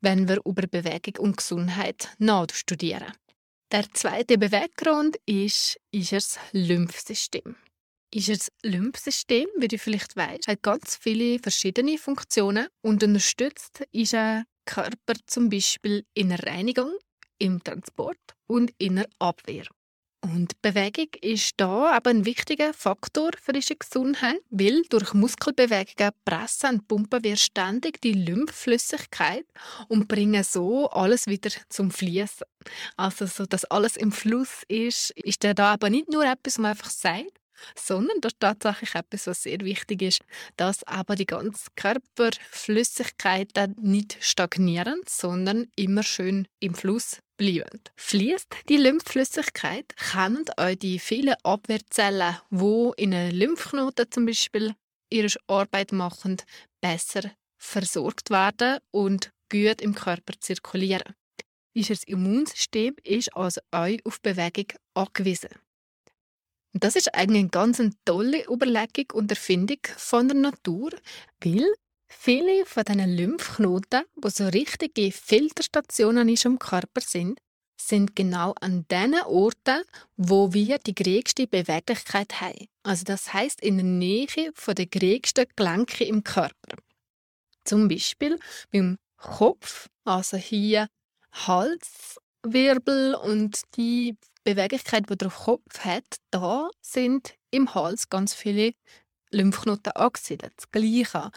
wenn 0.00 0.26
wir 0.28 0.40
über 0.44 0.66
Bewegung 0.66 1.24
und 1.24 1.36
Gesundheit 1.36 2.08
nachstudieren. 2.18 3.12
Der 3.70 3.84
zweite 3.92 4.36
Beweggrund 4.36 5.16
ist, 5.26 5.78
ist 5.92 6.10
das 6.10 6.40
Lymphsystem. 6.50 7.54
Ist 8.16 8.30
das 8.30 8.50
Lymphsystem, 8.62 9.46
wie 9.58 9.68
du 9.68 9.76
vielleicht 9.76 10.16
weißt, 10.16 10.48
hat 10.48 10.62
ganz 10.62 10.96
viele 10.96 11.38
verschiedene 11.38 11.98
Funktionen 11.98 12.66
und 12.80 13.02
unterstützt 13.02 13.86
ist 13.92 14.14
ein 14.14 14.44
Körper 14.64 15.12
zum 15.26 15.50
Beispiel 15.50 16.02
in 16.14 16.30
der 16.30 16.42
Reinigung, 16.42 16.92
im 17.36 17.62
Transport 17.62 18.16
und 18.46 18.72
in 18.78 18.96
der 18.96 19.08
Abwehr. 19.18 19.66
Und 20.22 20.62
Bewegung 20.62 21.08
ist 21.20 21.52
da 21.58 21.94
aber 21.94 22.08
ein 22.08 22.24
wichtiger 22.24 22.72
Faktor 22.72 23.32
für 23.38 23.52
unsere 23.52 23.76
Gesundheit, 23.76 24.40
weil 24.48 24.80
durch 24.88 25.12
Muskelbewegungen 25.12 26.12
pressen 26.24 26.70
und 26.70 26.88
pumpen 26.88 27.22
wir 27.22 27.36
ständig 27.36 28.00
die 28.00 28.14
Lymphflüssigkeit 28.14 29.44
und 29.88 30.08
bringen 30.08 30.42
so 30.42 30.88
alles 30.88 31.26
wieder 31.26 31.50
zum 31.68 31.90
Fließen. 31.90 32.46
Also 32.96 33.26
so, 33.26 33.44
dass 33.44 33.66
alles 33.66 33.98
im 33.98 34.10
Fluss 34.10 34.62
ist, 34.68 35.10
ist 35.10 35.44
da 35.44 35.74
aber 35.74 35.90
nicht 35.90 36.10
nur 36.10 36.24
etwas, 36.24 36.54
was 36.54 36.58
man 36.58 36.70
einfach 36.70 36.90
sagt, 36.90 37.38
sondern 37.74 38.20
das 38.20 38.32
ist 38.32 38.40
tatsächlich 38.40 38.94
etwas, 38.94 39.26
was 39.26 39.42
sehr 39.42 39.60
wichtig 39.60 40.02
ist, 40.02 40.22
dass 40.56 40.84
aber 40.84 41.16
die 41.16 41.26
ganze 41.26 41.66
Körperflüssigkeiten 41.76 43.76
nicht 43.80 44.18
stagnieren, 44.20 45.00
sondern 45.08 45.68
immer 45.76 46.02
schön 46.02 46.46
im 46.60 46.74
Fluss 46.74 47.18
bleiben. 47.36 47.80
Fließt 47.96 48.48
die 48.68 48.76
Lymphflüssigkeit, 48.76 49.94
können 49.96 50.44
auch 50.56 50.74
die 50.74 50.98
vielen 50.98 51.36
Abwehrzellen, 51.42 52.36
wo 52.50 52.92
in 52.96 53.14
einem 53.14 53.36
Lymphknoten 53.36 54.10
zum 54.10 54.26
Beispiel 54.26 54.74
ihre 55.10 55.28
Arbeit 55.46 55.92
machen, 55.92 56.38
besser 56.80 57.30
versorgt 57.58 58.30
werden 58.30 58.78
und 58.90 59.30
gut 59.50 59.80
im 59.80 59.94
Körper 59.94 60.34
zirkulieren. 60.40 61.14
Das 61.74 62.04
Immunsystem 62.04 62.96
ist 63.02 63.34
also 63.36 63.60
auch 63.70 63.96
auf 64.04 64.20
Bewegung 64.22 64.66
angewiesen. 64.94 65.50
Das 66.78 66.94
ist 66.94 67.14
eigentlich 67.14 67.42
eine 67.42 67.48
ganz 67.48 67.82
tolle 68.04 68.44
Überlegung 68.50 69.06
und 69.14 69.30
Erfindung 69.30 69.78
von 69.96 70.28
der 70.28 70.36
Natur, 70.36 70.90
weil 71.42 71.64
viele 72.06 72.66
von 72.66 72.84
diesen 72.84 73.16
Lymphknoten, 73.16 74.04
die 74.14 74.30
so 74.30 74.46
richtige 74.48 75.10
Filterstationen 75.10 76.28
in 76.28 76.30
unserem 76.30 76.58
Körper 76.58 77.00
sind, 77.00 77.38
sind 77.80 78.14
genau 78.14 78.54
an 78.60 78.84
den 78.90 79.14
Orten, 79.14 79.84
wo 80.16 80.52
wir 80.52 80.78
die 80.78 80.94
größte 80.94 81.46
Beweglichkeit 81.46 82.40
haben. 82.40 82.66
Also 82.82 83.04
das 83.04 83.32
heißt 83.32 83.60
in 83.62 83.76
der 83.78 83.86
Nähe 83.86 84.52
von 84.54 84.74
der 84.74 84.86
größten 84.86 85.46
Gelenke 85.56 86.04
im 86.04 86.24
Körper. 86.24 86.76
Zum 87.64 87.88
Beispiel 87.88 88.38
beim 88.70 88.98
Kopf, 89.16 89.88
also 90.04 90.36
hier 90.36 90.88
Halswirbel 91.32 93.14
und 93.14 93.60
die 93.76 94.16
Beweglichkeit, 94.46 95.10
die 95.10 95.18
der 95.18 95.28
Kopf 95.28 95.80
hat, 95.80 96.04
da 96.30 96.70
sind 96.80 97.34
im 97.50 97.74
Hals 97.74 98.08
ganz 98.08 98.32
viele 98.32 98.72
Lymphknoten 99.32 99.92
angesiedelt. 99.92 100.52
Das 100.56 100.70
Gleiche 100.70 101.32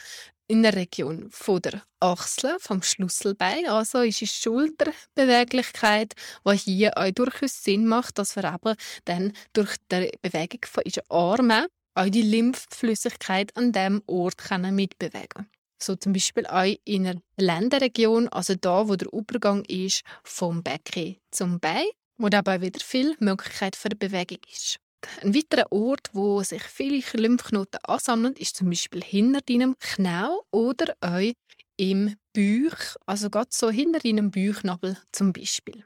in 0.47 0.61
der 0.61 0.75
Region 0.75 1.27
von 1.31 1.61
der 1.61 1.81
Achsel, 1.99 2.55
vom 2.59 2.83
Schlüsselbein, 2.83 3.67
also 3.67 4.01
ist 4.01 4.21
die 4.21 4.27
Schulterbeweglichkeit, 4.27 6.13
die 6.45 6.57
hier 6.57 6.97
auch 6.97 7.11
durchaus 7.11 7.63
Sinn 7.63 7.87
macht, 7.87 8.19
dass 8.19 8.35
wir 8.35 8.43
eben 8.43 8.75
dann 9.05 9.33
durch 9.53 9.75
die 9.91 10.11
Bewegung 10.21 10.61
von 10.65 10.83
unseren 10.83 11.05
Armen 11.09 11.65
auch 11.95 12.09
die 12.09 12.21
Lymphflüssigkeit 12.21 13.55
an 13.57 13.71
dem 13.71 14.03
Ort 14.05 14.37
können 14.37 14.75
mitbewegen. 14.75 15.49
So 15.81 15.95
zum 15.95 16.13
Beispiel 16.13 16.45
auch 16.45 16.75
in 16.83 17.05
der 17.05 17.21
Länderregion, 17.37 18.27
also 18.27 18.53
da, 18.53 18.87
wo 18.87 18.95
der 18.95 19.11
Übergang 19.13 19.63
ist 19.65 20.03
vom 20.23 20.61
Becken 20.61 21.17
zum 21.31 21.59
Bein 21.59 21.85
wo 22.19 22.29
dabei 22.29 22.61
wieder 22.61 22.79
viel 22.79 23.15
Möglichkeit 23.19 23.75
für 23.75 23.89
Bewegung 23.89 24.39
ist. 24.53 24.79
Ein 25.23 25.33
weiterer 25.33 25.71
Ort, 25.71 26.09
wo 26.13 26.43
sich 26.43 26.63
viele 26.63 27.01
Lymphknoten 27.13 27.79
ansammeln, 27.83 28.33
ist 28.35 28.57
zum 28.57 28.69
Beispiel 28.69 29.01
hinter 29.01 29.41
deinem 29.41 29.77
Knie 29.79 30.27
oder 30.51 30.93
auch 31.01 31.33
im 31.77 32.15
Bauch, 32.33 32.97
also 33.05 33.29
gerade 33.29 33.49
so 33.51 33.69
hinter 33.71 33.99
deinem 33.99 34.31
Bauchnabel 34.31 34.97
zum 35.13 35.31
Beispiel. 35.31 35.85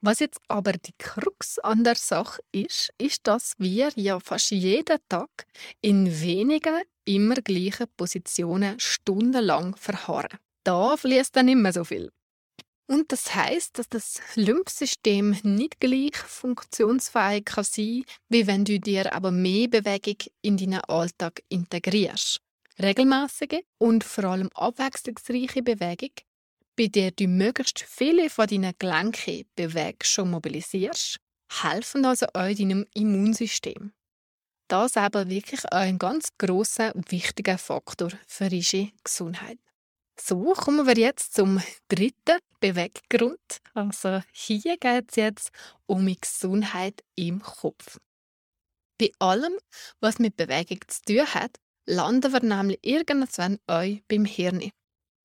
Was 0.00 0.20
jetzt 0.20 0.40
aber 0.48 0.72
die 0.72 0.94
Krux 0.98 1.58
an 1.58 1.84
der 1.84 1.96
Sache 1.96 2.40
ist, 2.52 2.90
ist, 2.98 3.26
dass 3.26 3.52
wir 3.58 3.90
ja 3.96 4.18
fast 4.20 4.50
jeden 4.50 4.98
Tag 5.08 5.28
in 5.82 6.20
wenigen 6.20 6.82
immer 7.04 7.36
gleichen 7.36 7.86
Positionen 7.96 8.80
stundenlang 8.80 9.76
verharren. 9.76 10.38
Da 10.64 10.96
fließt 10.96 11.36
dann 11.36 11.48
immer 11.48 11.72
so 11.72 11.84
viel. 11.84 12.10
Und 12.88 13.10
das 13.10 13.34
heißt, 13.34 13.78
dass 13.78 13.88
das 13.88 14.20
Lymphsystem 14.36 15.36
nicht 15.42 15.80
gleich 15.80 16.16
funktionsfähig 16.16 17.44
kann 17.44 17.64
sein, 17.64 18.04
wie 18.28 18.46
wenn 18.46 18.64
du 18.64 18.78
dir 18.78 19.12
aber 19.12 19.32
mehr 19.32 19.68
Bewegung 19.68 20.16
in 20.42 20.56
deinen 20.56 20.80
Alltag 20.82 21.42
integrierst. 21.48 22.40
Regelmäßige 22.80 23.62
und 23.78 24.04
vor 24.04 24.24
allem 24.24 24.50
abwechslungsreiche 24.54 25.62
Bewegung, 25.62 26.12
bei 26.76 26.86
der 26.86 27.10
du 27.10 27.26
möglichst 27.26 27.80
viele 27.80 28.30
von 28.30 28.46
deinen 28.46 28.74
Gelenken 28.78 29.44
bewegst 29.56 30.18
und 30.18 30.30
mobilisierst, 30.30 31.18
helfen 31.50 32.04
also 32.04 32.26
auch 32.26 32.54
deinem 32.54 32.86
Immunsystem. 32.94 33.92
Das 34.68 34.92
ist 34.92 34.96
aber 34.96 35.28
wirklich 35.28 35.64
ein 35.72 35.98
ganz 35.98 36.28
großer 36.38 36.94
und 36.94 37.10
wichtiger 37.10 37.56
Faktor 37.56 38.10
für 38.26 38.48
deine 38.48 38.92
Gesundheit. 39.02 39.58
So 40.18 40.54
kommen 40.54 40.86
wir 40.86 40.96
jetzt 40.96 41.34
zum 41.34 41.60
dritten 41.88 42.38
Beweggrund. 42.60 43.60
Also 43.74 44.22
hier 44.32 44.76
geht 44.78 45.10
es 45.10 45.16
jetzt 45.16 45.50
um 45.86 46.06
die 46.06 46.18
Gesundheit 46.18 47.02
im 47.16 47.42
Kopf. 47.42 47.98
Bei 48.98 49.10
allem, 49.18 49.52
was 50.00 50.18
mit 50.18 50.36
Bewegung 50.36 50.80
zu 50.88 51.02
tun 51.02 51.26
hat, 51.34 51.56
landen 51.86 52.32
wir 52.32 52.42
nämlich 52.42 52.78
irgendwann 52.82 53.58
euch 53.68 54.02
beim 54.08 54.24
Hirn. 54.24 54.70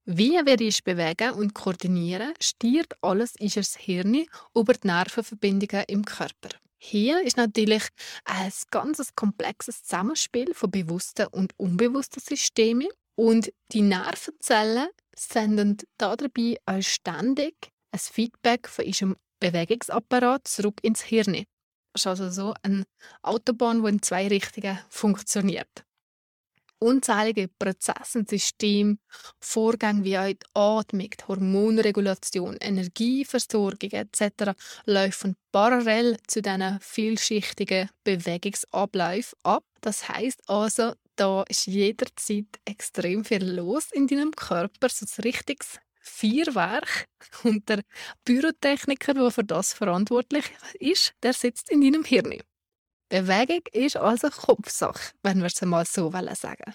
Wie 0.04 0.32
wir 0.32 0.60
uns 0.60 0.82
bewegen 0.82 1.32
und 1.34 1.54
koordinieren, 1.54 2.34
steuert 2.40 2.92
alles 3.00 3.34
in 3.36 3.48
das 3.48 3.76
Hirn 3.76 4.26
über 4.54 4.74
die 4.74 4.86
Nervenverbindungen 4.88 5.84
im 5.88 6.04
Körper. 6.04 6.50
Hier 6.78 7.22
ist 7.22 7.36
natürlich 7.36 7.84
ein 8.24 8.52
ganz 8.70 9.14
komplexes 9.14 9.84
Zusammenspiel 9.84 10.52
von 10.52 10.70
bewussten 10.70 11.28
und 11.28 11.56
unbewussten 11.56 12.20
Systemen 12.20 12.88
und 13.22 13.52
die 13.70 13.82
Nervenzellen 13.82 14.88
senden 15.14 15.76
dabei 15.96 16.56
auch 16.66 16.82
ständig 16.82 17.54
ein 17.92 18.00
Feedback 18.00 18.68
von 18.68 18.84
ihrem 18.84 19.16
Bewegungsapparat 19.38 20.48
zurück 20.48 20.80
ins 20.82 21.02
Hirn. 21.02 21.44
Das 21.92 22.02
ist 22.02 22.06
also 22.08 22.30
so 22.30 22.54
eine 22.62 22.84
Autobahn, 23.22 23.84
die 23.84 23.90
in 23.90 24.02
zwei 24.02 24.26
Richtungen 24.26 24.76
funktioniert. 24.88 25.84
Unzählige 26.80 27.46
Prozesse 27.46 28.18
und 28.18 28.28
Systeme, 28.28 28.96
Vorgänge 29.38 30.02
wie 30.02 30.18
auch 30.18 30.32
die 30.32 30.46
Atmung, 30.54 31.10
die 31.10 31.24
Hormonregulation, 31.28 32.56
Energieversorgung 32.56 33.90
etc. 33.92 34.58
laufen 34.84 35.36
parallel 35.52 36.16
zu 36.26 36.42
diesen 36.42 36.80
vielschichtigen 36.80 37.88
Bewegungsabläufen 38.02 39.38
ab. 39.44 39.62
Das 39.80 40.08
heißt 40.08 40.42
also, 40.48 40.94
da 41.22 41.44
ist 41.48 41.68
jederzeit 41.68 42.58
extrem 42.64 43.24
viel 43.24 43.44
los 43.44 43.92
in 43.92 44.08
deinem 44.08 44.32
Körper, 44.32 44.88
so 44.88 45.06
ein 45.06 45.22
richtiges 45.22 45.78
Vierwerk. 46.00 47.06
Und 47.44 47.68
der 47.68 47.82
Pyrotechniker, 48.24 49.14
der 49.14 49.30
für 49.30 49.44
das 49.44 49.72
verantwortlich 49.72 50.44
ist, 50.80 51.14
der 51.22 51.32
sitzt 51.32 51.70
in 51.70 51.80
deinem 51.80 52.02
Hirn. 52.02 52.42
Bewegung 53.08 53.62
ist 53.72 53.96
also 53.96 54.30
Kopfsache, 54.30 55.12
wenn 55.22 55.38
wir 55.38 55.46
es 55.46 55.62
mal 55.62 55.86
so 55.86 56.10
sagen 56.10 56.74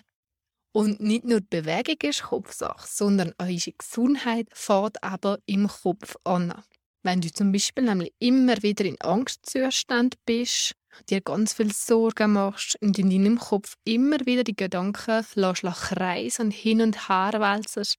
Und 0.72 1.02
nicht 1.02 1.26
nur 1.26 1.42
die 1.42 1.62
Bewegung 1.62 2.10
ist 2.10 2.24
Kopfsache, 2.24 2.88
sondern 2.88 3.34
eure 3.40 3.74
Gesundheit 3.78 4.48
fährt 4.54 5.04
aber 5.04 5.40
im 5.46 5.68
Kopf 5.68 6.16
an. 6.24 6.64
Wenn 7.08 7.22
du 7.22 7.32
zum 7.32 7.54
Beispiel 7.54 7.86
nämlich 7.86 8.12
immer 8.20 8.62
wieder 8.64 8.84
in 8.84 9.00
Angstzustand 9.00 10.16
bist, 10.26 10.74
dir 11.10 11.22
ganz 11.22 11.54
viel 11.54 11.72
Sorgen 11.72 12.34
machst 12.34 12.76
und 12.82 13.00
in 13.00 13.10
deinem 13.10 13.40
Kopf 13.40 13.76
immer 13.86 14.18
wieder 14.26 14.44
die 14.44 14.58
Gedanken 14.58 15.26
lässt 15.36 16.40
und 16.42 16.52
hin 16.52 16.82
und 16.82 17.08
her 17.08 17.40
wälzest, 17.40 17.96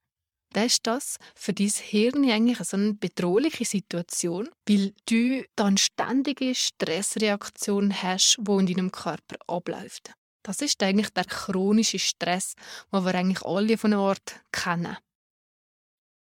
dann 0.53 0.67
ist 0.67 0.87
das 0.87 1.17
für 1.35 1.55
dein 1.55 1.71
Hirn 1.71 2.31
eigentlich 2.31 2.59
so 2.59 2.77
eine 2.77 2.93
bedrohliche 2.93 3.65
Situation, 3.65 4.51
weil 4.69 4.93
du 5.09 5.43
dann 5.57 5.79
ständige 5.79 6.55
Stressreaktion 6.55 8.03
hast, 8.03 8.37
wo 8.43 8.59
in 8.59 8.67
deinem 8.67 8.93
Körper 8.93 9.37
abläuft. 9.47 10.13
Das 10.43 10.61
ist 10.61 10.83
eigentlich 10.83 11.15
der 11.15 11.25
chronische 11.25 11.99
Stress, 11.99 12.57
den 12.93 13.07
wir 13.07 13.15
eigentlich 13.15 13.43
alle 13.43 13.79
von 13.79 13.95
Ort 13.95 14.43
kennen. 14.53 14.99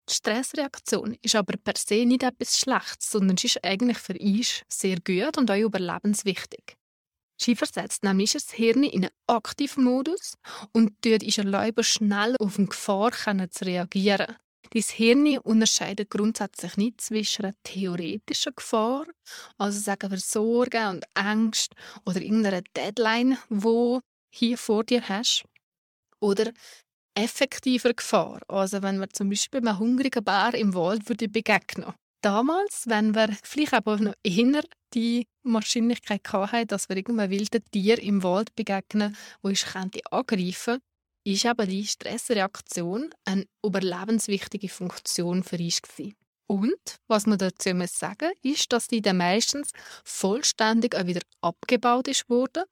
Die 0.08 0.14
Stressreaktion 0.14 1.16
ist 1.22 1.36
aber 1.36 1.56
per 1.56 1.74
se 1.76 2.04
nicht 2.04 2.22
etwas 2.22 2.58
Schlechtes, 2.58 3.10
sondern 3.10 3.36
sie 3.36 3.46
ist 3.46 3.64
eigentlich 3.64 3.98
für 3.98 4.18
uns 4.18 4.62
sehr 4.68 4.98
gut 5.00 5.38
und 5.38 5.50
auch 5.50 5.56
überlebenswichtig. 5.56 6.76
Sie 7.40 7.56
versetzt 7.56 8.04
nämlich 8.04 8.32
das 8.32 8.52
Hirn 8.52 8.84
in 8.84 9.04
einen 9.04 9.12
aktiven 9.26 9.84
Modus 9.84 10.34
und 10.72 11.00
tut 11.02 11.22
ist 11.22 11.38
erlauben, 11.38 11.82
schnell 11.82 12.36
auf 12.38 12.58
eine 12.58 12.68
Gefahr 12.68 13.12
zu 13.50 13.64
reagieren. 13.64 14.36
Dein 14.70 14.82
Hirn 14.82 15.38
unterscheidet 15.38 16.08
grundsätzlich 16.10 16.76
nicht 16.76 17.00
zwischen 17.00 17.46
einer 17.46 17.54
theoretischen 17.62 18.54
Gefahr, 18.54 19.06
also 19.58 19.78
sagen 19.80 20.10
wir 20.10 20.18
Sorgen 20.18 20.86
und 20.88 21.04
Ängste 21.14 21.76
oder 22.06 22.20
irgendeiner 22.20 22.62
Deadline, 22.76 23.36
wo 23.48 24.00
hier 24.30 24.56
vor 24.56 24.84
dir 24.84 25.08
hast, 25.08 25.44
oder 26.20 26.52
effektiver 27.14 27.92
Gefahr, 27.94 28.40
also 28.48 28.82
wenn 28.82 29.00
wir 29.00 29.08
zum 29.10 29.28
Beispiel 29.28 29.60
einem 29.60 29.78
hungrigen 29.78 30.24
Bär 30.24 30.54
im 30.54 30.74
Wald 30.74 31.08
würde 31.08 31.28
begegnen. 31.28 31.92
Damals, 32.22 32.84
wenn 32.86 33.14
wir 33.14 33.36
vielleicht 33.42 33.74
aber 33.74 33.96
noch 33.96 34.14
eher 34.22 34.62
die 34.94 35.26
Wahrscheinlichkeit 35.42 36.22
hatten, 36.32 36.68
dass 36.68 36.88
wir 36.88 36.96
irgendeinem 36.96 37.30
wilden 37.30 37.64
Tier 37.72 38.00
im 38.00 38.22
Wald 38.22 38.54
begegnen, 38.54 39.16
wo 39.42 39.48
ich 39.48 39.64
könnte 39.64 40.00
angreifen 40.10 40.78
ist 41.24 41.46
aber 41.46 41.66
die 41.66 41.86
Stressreaktion 41.86 43.10
eine 43.24 43.46
überlebenswichtige 43.64 44.68
Funktion 44.68 45.42
für 45.42 45.58
uns 45.58 45.82
gewesen. 45.82 46.16
Und 46.48 46.96
was 47.08 47.26
man 47.26 47.38
dazu 47.38 47.72
muss 47.74 47.98
sagen, 47.98 48.32
ist, 48.42 48.72
dass 48.72 48.88
die 48.88 49.00
dann 49.00 49.18
meistens 49.18 49.70
vollständig 50.04 50.96
auch 50.96 51.06
wieder 51.06 51.22
abgebaut 51.40 52.08
ist 52.08 52.28
worden, 52.28 52.64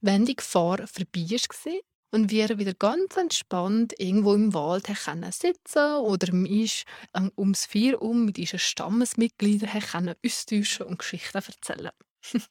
wenn 0.00 0.26
die 0.26 0.36
Gefahr 0.36 0.86
vorbei 0.86 1.26
war 1.30 1.72
und 2.12 2.30
wir 2.30 2.58
wieder 2.58 2.74
ganz 2.74 3.16
entspannt 3.16 3.94
irgendwo 3.98 4.34
im 4.34 4.54
Wald 4.54 4.84
können 5.04 5.32
sitzen 5.32 5.96
oder 5.96 6.32
ist 6.46 6.84
ähm, 7.14 7.32
ums 7.36 7.66
Vier 7.66 8.00
um 8.00 8.26
mit 8.26 8.38
unseren 8.38 8.60
Stammesmitgliedern 8.60 9.80
können 9.80 10.14
austauschen 10.24 10.86
und 10.86 10.98
Geschichten 10.98 11.38
erzählen. 11.38 11.90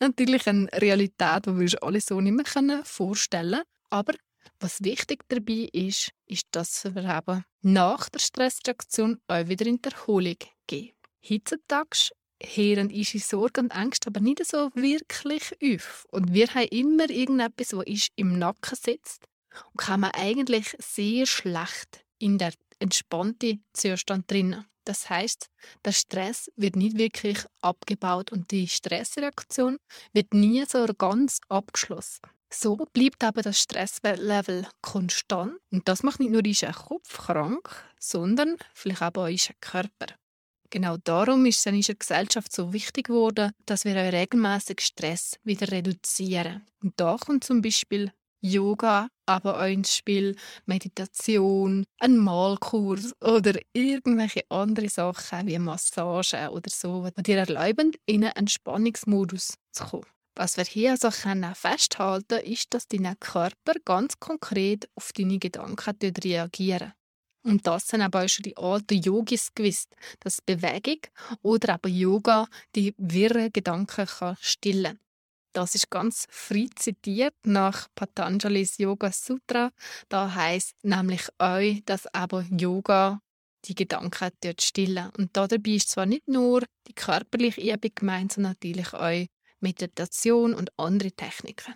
Natürlich 0.00 0.46
eine 0.46 0.68
Realität, 0.74 1.46
die 1.46 1.54
wir 1.54 1.62
uns 1.62 1.74
alle 1.76 2.00
so 2.00 2.20
nicht 2.20 2.60
mehr 2.60 2.84
vorstellen 2.84 3.50
können. 3.52 3.64
Aber 3.90 4.12
was 4.60 4.84
wichtig 4.84 5.24
dabei 5.28 5.68
ist, 5.72 6.10
ist, 6.26 6.46
dass 6.52 6.84
wir 6.84 7.04
eben 7.04 7.44
nach 7.62 8.08
der 8.10 8.18
Stressreaktion 8.18 9.18
auch 9.26 9.48
wieder 9.48 9.66
in 9.66 9.80
die 9.80 9.90
Erholung 9.90 10.36
gehen. 10.66 10.92
Heutzutage 11.28 12.10
hören 12.42 12.90
unsere 12.90 13.22
Sorgen 13.22 13.66
und 13.66 13.70
Ängste 13.74 14.08
aber 14.08 14.20
nicht 14.20 14.44
so 14.46 14.70
wirklich 14.74 15.52
auf. 15.62 16.06
Und 16.10 16.32
wir 16.32 16.46
haben 16.54 16.68
immer 16.68 17.10
irgendetwas, 17.10 17.68
das 17.68 17.84
uns 17.86 18.08
im 18.16 18.38
Nacken 18.38 18.76
sitzt 18.76 19.24
und 19.72 19.78
kann 19.78 20.00
man 20.00 20.12
eigentlich 20.12 20.76
sehr 20.78 21.26
schlecht 21.26 22.04
in 22.18 22.38
der 22.38 22.52
entspannten 22.78 23.64
Zustand 23.72 24.30
drinnen. 24.30 24.64
Das 24.84 25.10
heißt, 25.10 25.50
der 25.84 25.92
Stress 25.92 26.50
wird 26.56 26.74
nicht 26.74 26.96
wirklich 26.96 27.38
abgebaut 27.60 28.32
und 28.32 28.50
die 28.50 28.68
Stressreaktion 28.68 29.78
wird 30.14 30.32
nie 30.32 30.64
so 30.66 30.86
ganz 30.96 31.40
abgeschlossen. 31.48 32.22
So 32.50 32.76
bleibt 32.94 33.22
aber 33.22 33.42
das 33.42 33.60
Stresslevel 33.60 34.66
konstant 34.80 35.52
und 35.70 35.86
das 35.86 36.02
macht 36.02 36.20
nicht 36.20 36.30
nur 36.30 36.42
unseren 36.42 36.72
Kopf 36.72 37.18
krank, 37.18 37.84
sondern 37.98 38.56
vielleicht 38.72 39.02
auch 39.02 39.28
unseren 39.28 39.56
Körper. 39.60 40.06
Genau 40.70 40.98
darum 40.98 41.46
ist 41.46 41.60
es 41.60 41.66
in 41.66 41.76
unserer 41.76 41.96
Gesellschaft 41.96 42.54
so 42.54 42.72
wichtig 42.72 43.06
geworden, 43.06 43.52
dass 43.64 43.84
wir 43.84 43.92
auch 43.92 44.12
regelmäßig 44.12 44.80
Stress 44.80 45.38
wieder 45.42 45.70
reduzieren. 45.70 46.66
Und 46.82 46.92
da 46.96 47.16
kommt 47.16 47.44
zum 47.44 47.62
Beispiel 47.62 48.12
Yoga, 48.40 49.08
aber 49.26 49.58
auch 49.58 49.66
ins 49.66 49.96
Spiel 49.96 50.36
Meditation, 50.66 51.84
ein 51.98 52.18
Malkurs 52.18 53.12
oder 53.20 53.58
irgendwelche 53.72 54.44
andere 54.50 54.88
Sachen 54.88 55.46
wie 55.46 55.58
Massage 55.58 56.50
oder 56.50 56.70
so, 56.70 57.08
die 57.16 57.22
dir 57.22 57.38
erlauben, 57.38 57.92
in 58.06 58.24
einen 58.24 58.36
Entspannungsmodus 58.36 59.54
zu 59.72 59.84
kommen. 59.84 60.06
Was 60.36 60.56
wir 60.56 60.64
hier 60.64 60.92
also 60.92 61.10
festhalten 61.10 62.28
können, 62.28 62.44
ist, 62.44 62.72
dass 62.72 62.86
dein 62.86 63.18
Körper 63.18 63.72
ganz 63.84 64.20
konkret 64.20 64.88
auf 64.94 65.12
deine 65.12 65.38
Gedanken 65.38 66.14
reagieren. 66.22 66.92
Und 67.42 67.66
das 67.66 67.92
haben 67.92 68.02
aber 68.02 68.24
auch 68.24 68.28
schon 68.28 68.42
die 68.42 68.56
alten 68.56 69.00
Yogis 69.00 69.54
gewusst, 69.54 69.94
dass 70.20 70.42
Bewegung 70.42 71.00
oder 71.42 71.74
aber 71.74 71.88
Yoga 71.88 72.46
die 72.74 72.94
wirren 72.98 73.52
Gedanken 73.52 74.06
kann 74.06 74.36
stillen 74.40 74.98
Das 75.52 75.74
ist 75.74 75.90
ganz 75.90 76.26
frei 76.30 76.68
zitiert 76.74 77.34
nach 77.44 77.88
Patanjali's 77.94 78.78
Yoga 78.78 79.12
Sutra. 79.12 79.70
Da 80.08 80.34
heißt 80.34 80.74
nämlich 80.82 81.28
auch, 81.38 81.80
dass 81.86 82.06
aber 82.12 82.44
Yoga 82.50 83.20
die 83.64 83.74
Gedanken 83.74 84.30
dort 84.40 84.62
stillen. 84.62 85.10
Und 85.16 85.36
dabei 85.36 85.70
ist 85.70 85.90
zwar 85.90 86.06
nicht 86.06 86.28
nur 86.28 86.62
die 86.86 86.94
körperliche 86.94 87.60
Übung 87.60 87.90
gemeint, 87.94 88.32
sondern 88.32 88.52
natürlich 88.52 88.92
auch 88.92 89.26
Meditation 89.60 90.54
und 90.54 90.70
andere 90.78 91.12
Techniken. 91.12 91.74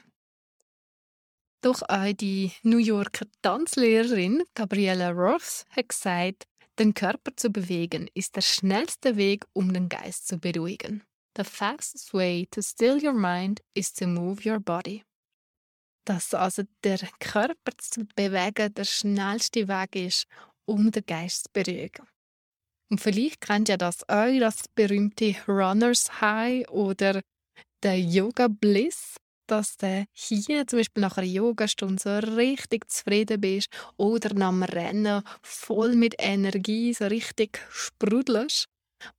Doch 1.63 1.81
auch 1.89 2.13
die 2.13 2.53
New 2.65 2.79
Yorker 2.79 3.27
Tanzlehrerin 3.41 4.43
Gabriella 4.55 5.11
Ross 5.11 5.65
hat 5.71 5.91
gesagt, 5.91 6.45
den 6.79 6.93
Körper 6.93 7.37
zu 7.37 7.51
bewegen 7.51 8.09
ist 8.15 8.35
der 8.35 8.41
schnellste 8.41 9.17
Weg, 9.17 9.45
um 9.53 9.73
den 9.73 9.89
Geist 9.89 10.27
zu 10.27 10.39
beruhigen. 10.39 11.05
The 11.37 11.45
fastest 11.45 12.13
way 12.13 12.49
to 12.51 12.63
still 12.63 13.03
your 13.03 13.13
mind 13.13 13.61
is 13.75 13.93
to 13.95 14.07
move 14.07 14.45
your 14.45 14.59
body. 14.59 15.05
Dass 16.05 16.35
also 16.35 16.65
der 16.83 16.99
Körper 17.21 17.73
zu 17.79 18.07
bewegen 18.17 18.75
der 18.75 18.85
schnellste 18.85 19.69
Weg 19.69 19.95
ist, 19.95 20.27
um 20.67 20.91
den 20.91 21.07
Geist 21.07 21.45
zu 21.45 21.51
beruhigen. 21.53 22.09
Und 22.91 23.01
vielleicht 23.01 23.41
kennt 23.41 23.69
ihr 23.69 23.79
das 23.79 24.03
auch, 24.09 24.39
das 24.41 24.69
berühmte 24.75 25.37
Runners 25.47 26.21
High 26.21 26.69
oder 26.69 27.23
der 27.83 28.01
Yoga 28.01 28.49
Bliss, 28.49 29.17
dass 29.53 29.77
du 29.77 30.07
hier 30.15 30.67
zum 30.67 30.79
Beispiel 30.79 31.03
nach 31.03 31.19
einer 31.19 31.27
Yogastunde 31.27 32.01
so 32.03 32.19
richtig 32.37 32.91
zufrieden 32.91 33.39
bist 33.39 33.69
oder 33.99 34.33
nach 34.33 34.49
dem 34.51 34.63
Rennen 34.63 35.23
voll 35.43 35.95
mit 35.95 36.15
Energie 36.19 36.95
so 36.95 37.05
richtig 37.05 37.61
sprudelst 37.71 38.65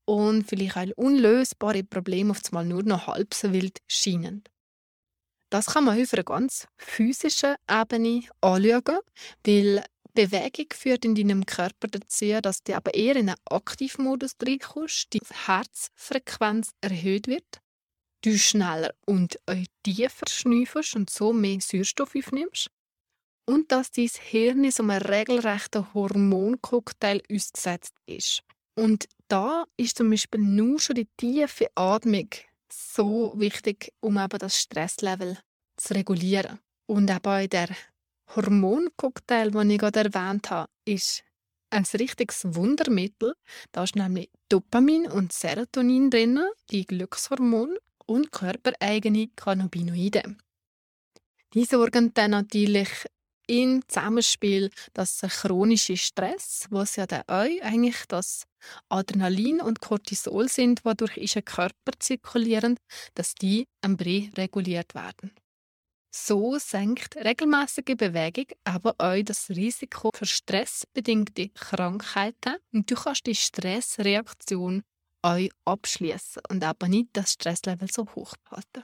und 0.06 0.50
vielleicht 0.50 0.76
auch 0.76 1.04
unlösbare 1.04 1.84
Probleme 1.84 2.32
auf 2.32 2.40
einmal 2.48 2.66
nur 2.66 2.82
noch 2.82 3.06
halb 3.06 3.36
so 3.36 3.54
wild 3.54 3.78
scheinen. 3.88 4.44
Das 5.52 5.68
kann 5.68 5.84
man 5.84 6.02
auf 6.02 6.14
einer 6.14 6.24
ganz 6.24 6.68
physischen 6.78 7.56
Ebene 7.70 8.24
anschauen, 8.42 9.02
weil 9.46 9.84
Bewegung 10.16 10.68
führt 10.74 11.06
in 11.06 11.14
deinem 11.14 11.46
Körper 11.46 11.88
dazu, 11.90 12.40
dass 12.42 12.64
du 12.64 12.76
aber 12.76 12.96
eher 12.96 13.18
in 13.18 13.30
einen 13.30 13.38
Aktivmodus 13.52 14.32
reinkommst, 14.44 15.14
die 15.14 15.22
Herzfrequenz 15.46 16.72
erhöht 16.82 17.28
wird 17.28 17.63
du 18.24 18.38
schneller 18.38 18.94
und 19.06 19.38
tiefer 19.84 20.28
schnüffelst 20.28 20.96
und 20.96 21.10
so 21.10 21.34
mehr 21.34 21.60
Sauerstoff 21.62 22.16
aufnimmst. 22.16 22.70
Und 23.46 23.72
dass 23.72 23.92
dein 23.92 24.08
Hirn 24.08 24.72
so 24.72 24.84
einem 24.84 25.02
regelrechten 25.02 25.94
Hormoncocktail 25.94 27.22
ausgesetzt 27.30 27.94
ist. 28.06 28.42
Und 28.76 29.08
da 29.28 29.66
ist 29.78 29.98
zum 29.98 30.10
Beispiel 30.10 30.42
nur 30.42 30.80
schon 30.80 30.96
die 30.96 31.08
tiefe 31.18 31.68
Atmung 31.76 32.30
so 32.72 33.34
wichtig, 33.36 33.92
um 34.00 34.18
eben 34.18 34.40
das 34.40 34.60
Stresslevel 34.60 35.38
zu 35.78 35.94
regulieren. 35.94 36.60
Und 36.86 37.10
eben 37.10 37.50
der 37.50 37.70
Hormoncocktail, 38.36 39.52
den 39.52 39.70
ich 39.72 39.80
gerade 39.80 40.06
erwähnt 40.06 40.50
habe, 40.50 40.70
ist 40.86 41.24
ein 41.70 41.86
richtiges 42.00 42.44
Wundermittel. 42.56 43.34
Da 43.72 43.84
ist 43.84 43.96
nämlich 43.96 44.30
Dopamin 44.50 45.08
und 45.08 45.34
Serotonin 45.34 46.10
drin, 46.10 46.40
die 46.70 46.86
Glückshormone 46.86 47.78
und 48.06 48.32
körpereigene 48.32 49.30
Cannabinoide. 49.36 50.36
Die 51.54 51.66
sorgen 51.66 52.14
dann 52.14 52.32
natürlich 52.32 52.90
im 53.48 53.88
Zusammenspiel, 53.88 54.70
dass 54.94 55.18
der 55.18 55.30
chronische 55.30 55.98
Stress, 55.98 56.66
was 56.70 56.96
ja 56.96 57.06
dann 57.06 57.24
auch 57.28 57.62
eigentlich 57.62 58.06
das 58.08 58.44
Adrenalin 58.90 59.62
und 59.62 59.82
Cortisol 59.82 60.48
sind, 60.48 60.86
wodurch 60.86 61.18
in 61.18 61.28
den 61.28 61.46
Körper 61.46 61.92
zirkulieren, 62.00 62.78
dass 63.16 63.36
die 63.36 63.68
am 63.82 63.98
Brie 63.98 64.32
reguliert 64.38 64.96
werden. 64.96 65.32
So 66.16 66.60
senkt 66.60 67.16
regelmäßige 67.16 67.96
Bewegung 67.98 68.46
aber 68.64 68.94
auch 69.00 69.24
das 69.24 69.50
Risiko 69.50 70.12
für 70.14 70.28
stressbedingte 70.28 71.50
Krankheiten 71.50 72.58
und 72.72 72.90
du 72.90 72.96
kannst 72.96 73.26
die 73.26 73.36
Stressreaktion 73.36 74.84
auch 75.24 75.50
abschließen 75.66 76.44
und 76.50 76.64
aber 76.64 76.88
nicht 76.88 77.10
das 77.14 77.34
Stresslevel 77.34 77.90
so 77.92 78.06
hoch 78.16 78.36
behalten. 78.44 78.84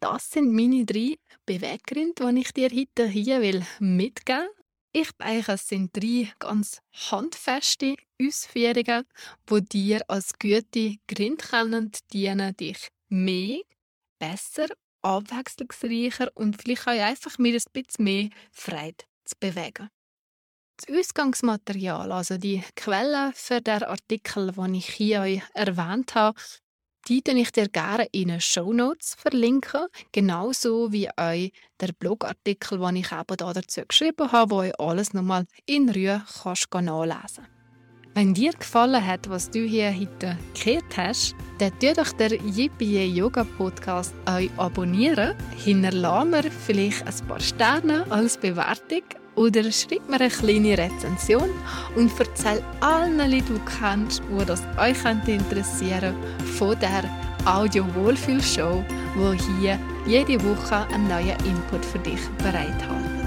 Das 0.00 0.30
sind 0.30 0.52
meine 0.52 0.84
drei 0.84 1.16
Beweggründe, 1.46 2.32
die 2.32 2.40
ich 2.40 2.52
dir 2.52 2.70
heute 2.70 3.06
hier 3.08 3.40
will 3.40 3.66
mitgeben 3.80 4.46
will. 4.46 4.54
Ich 4.92 5.10
denke, 5.12 5.52
es 5.52 5.68
sind 5.68 5.96
drei 5.96 6.32
ganz 6.38 6.80
handfeste 7.10 7.96
Ausführungen, 8.22 9.04
die 9.50 9.64
dir 9.64 10.02
als 10.08 10.32
gute 10.38 10.96
Gründe 11.06 11.90
dienen, 12.12 12.56
dich 12.56 12.88
mehr, 13.08 13.60
besser, 14.18 14.68
abwechslungsreicher 15.02 16.30
und 16.34 16.60
vielleicht 16.60 16.86
auch 16.86 16.92
einfach 16.92 17.38
mit 17.38 17.54
ein 17.54 17.72
bisschen 17.72 18.04
mehr 18.04 18.30
Freude 18.50 19.04
zu 19.24 19.34
bewegen. 19.38 19.88
Das 20.86 20.96
Ausgangsmaterial, 20.96 22.12
also 22.12 22.38
die 22.38 22.62
Quellen 22.76 23.32
für 23.34 23.60
den 23.60 23.82
Artikel, 23.82 24.52
den 24.52 24.74
ich 24.74 24.88
hier 24.88 25.42
erwähnt 25.52 26.14
habe, 26.14 26.38
die 27.08 27.20
kann 27.20 27.36
ich 27.36 27.50
dir 27.50 27.68
gerne 27.68 28.06
in 28.12 28.28
den 28.28 28.40
Show 28.40 28.72
Notes 28.72 29.16
verlinken, 29.18 29.86
genauso 30.12 30.92
wie 30.92 31.08
auch 31.08 31.50
der 31.80 31.92
Blogartikel, 31.98 32.78
den 32.78 32.96
ich 32.96 33.10
eben 33.10 33.36
dazu 33.36 33.80
geschrieben 33.88 34.30
habe, 34.30 34.50
wo 34.52 34.62
ich 34.62 34.78
alles 34.78 35.14
nochmal 35.14 35.46
in 35.66 35.88
Ruhe 35.88 36.22
kannst 36.42 36.72
nachlesen 36.72 37.46
Wenn 38.14 38.34
dir 38.34 38.52
gefallen 38.52 39.04
hat, 39.04 39.28
was 39.28 39.50
du 39.50 39.66
hier 39.66 39.92
heute 39.92 40.38
gehört 40.54 40.96
hast, 40.96 41.34
dann 41.58 41.76
tu 41.80 41.92
doch 41.92 42.12
den 42.12 42.56
Yippie 42.56 43.04
Yoga 43.04 43.42
Podcast 43.42 44.14
auch 44.26 44.64
abonnieren. 44.64 45.34
Hinterlasse 45.56 46.26
mir 46.26 46.50
vielleicht 46.52 47.04
ein 47.04 47.26
paar 47.26 47.40
Sterne 47.40 48.06
als 48.10 48.36
Bewertung 48.36 49.02
oder 49.38 49.70
schreib 49.70 50.08
mir 50.08 50.20
eine 50.20 50.28
kleine 50.28 50.76
Rezension 50.76 51.48
und 51.94 52.10
erzähl 52.18 52.62
allen 52.80 53.18
Leuten, 53.18 53.30
die 53.30 53.42
du 53.42 53.60
kennst, 53.78 54.20
die 54.28 54.44
das 54.44 54.62
euch 54.76 54.98
interessieren 55.28 56.14
von 56.58 56.76
der 56.80 57.04
Audio-Wohlfühl-Show, 57.44 58.84
wo 59.16 59.32
hier 59.32 59.78
jede 60.06 60.42
Woche 60.44 60.86
einen 60.92 61.08
neuen 61.08 61.36
Input 61.46 61.84
für 61.84 62.00
dich 62.00 62.20
bereithalten. 62.38 63.18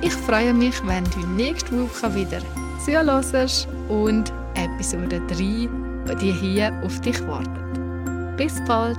Ich 0.00 0.12
freue 0.12 0.54
mich, 0.54 0.74
wenn 0.86 1.04
du 1.04 1.26
nächste 1.36 1.82
Woche 1.82 2.14
wieder 2.14 2.40
zuhörst 2.84 3.68
und 3.88 4.32
Episode 4.54 5.20
3, 5.28 5.68
die 6.16 6.32
hier 6.32 6.72
auf 6.82 7.00
dich 7.00 7.20
wartet. 7.26 8.36
Bis 8.36 8.54
bald. 8.66 8.98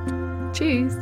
Tschüss. 0.54 0.96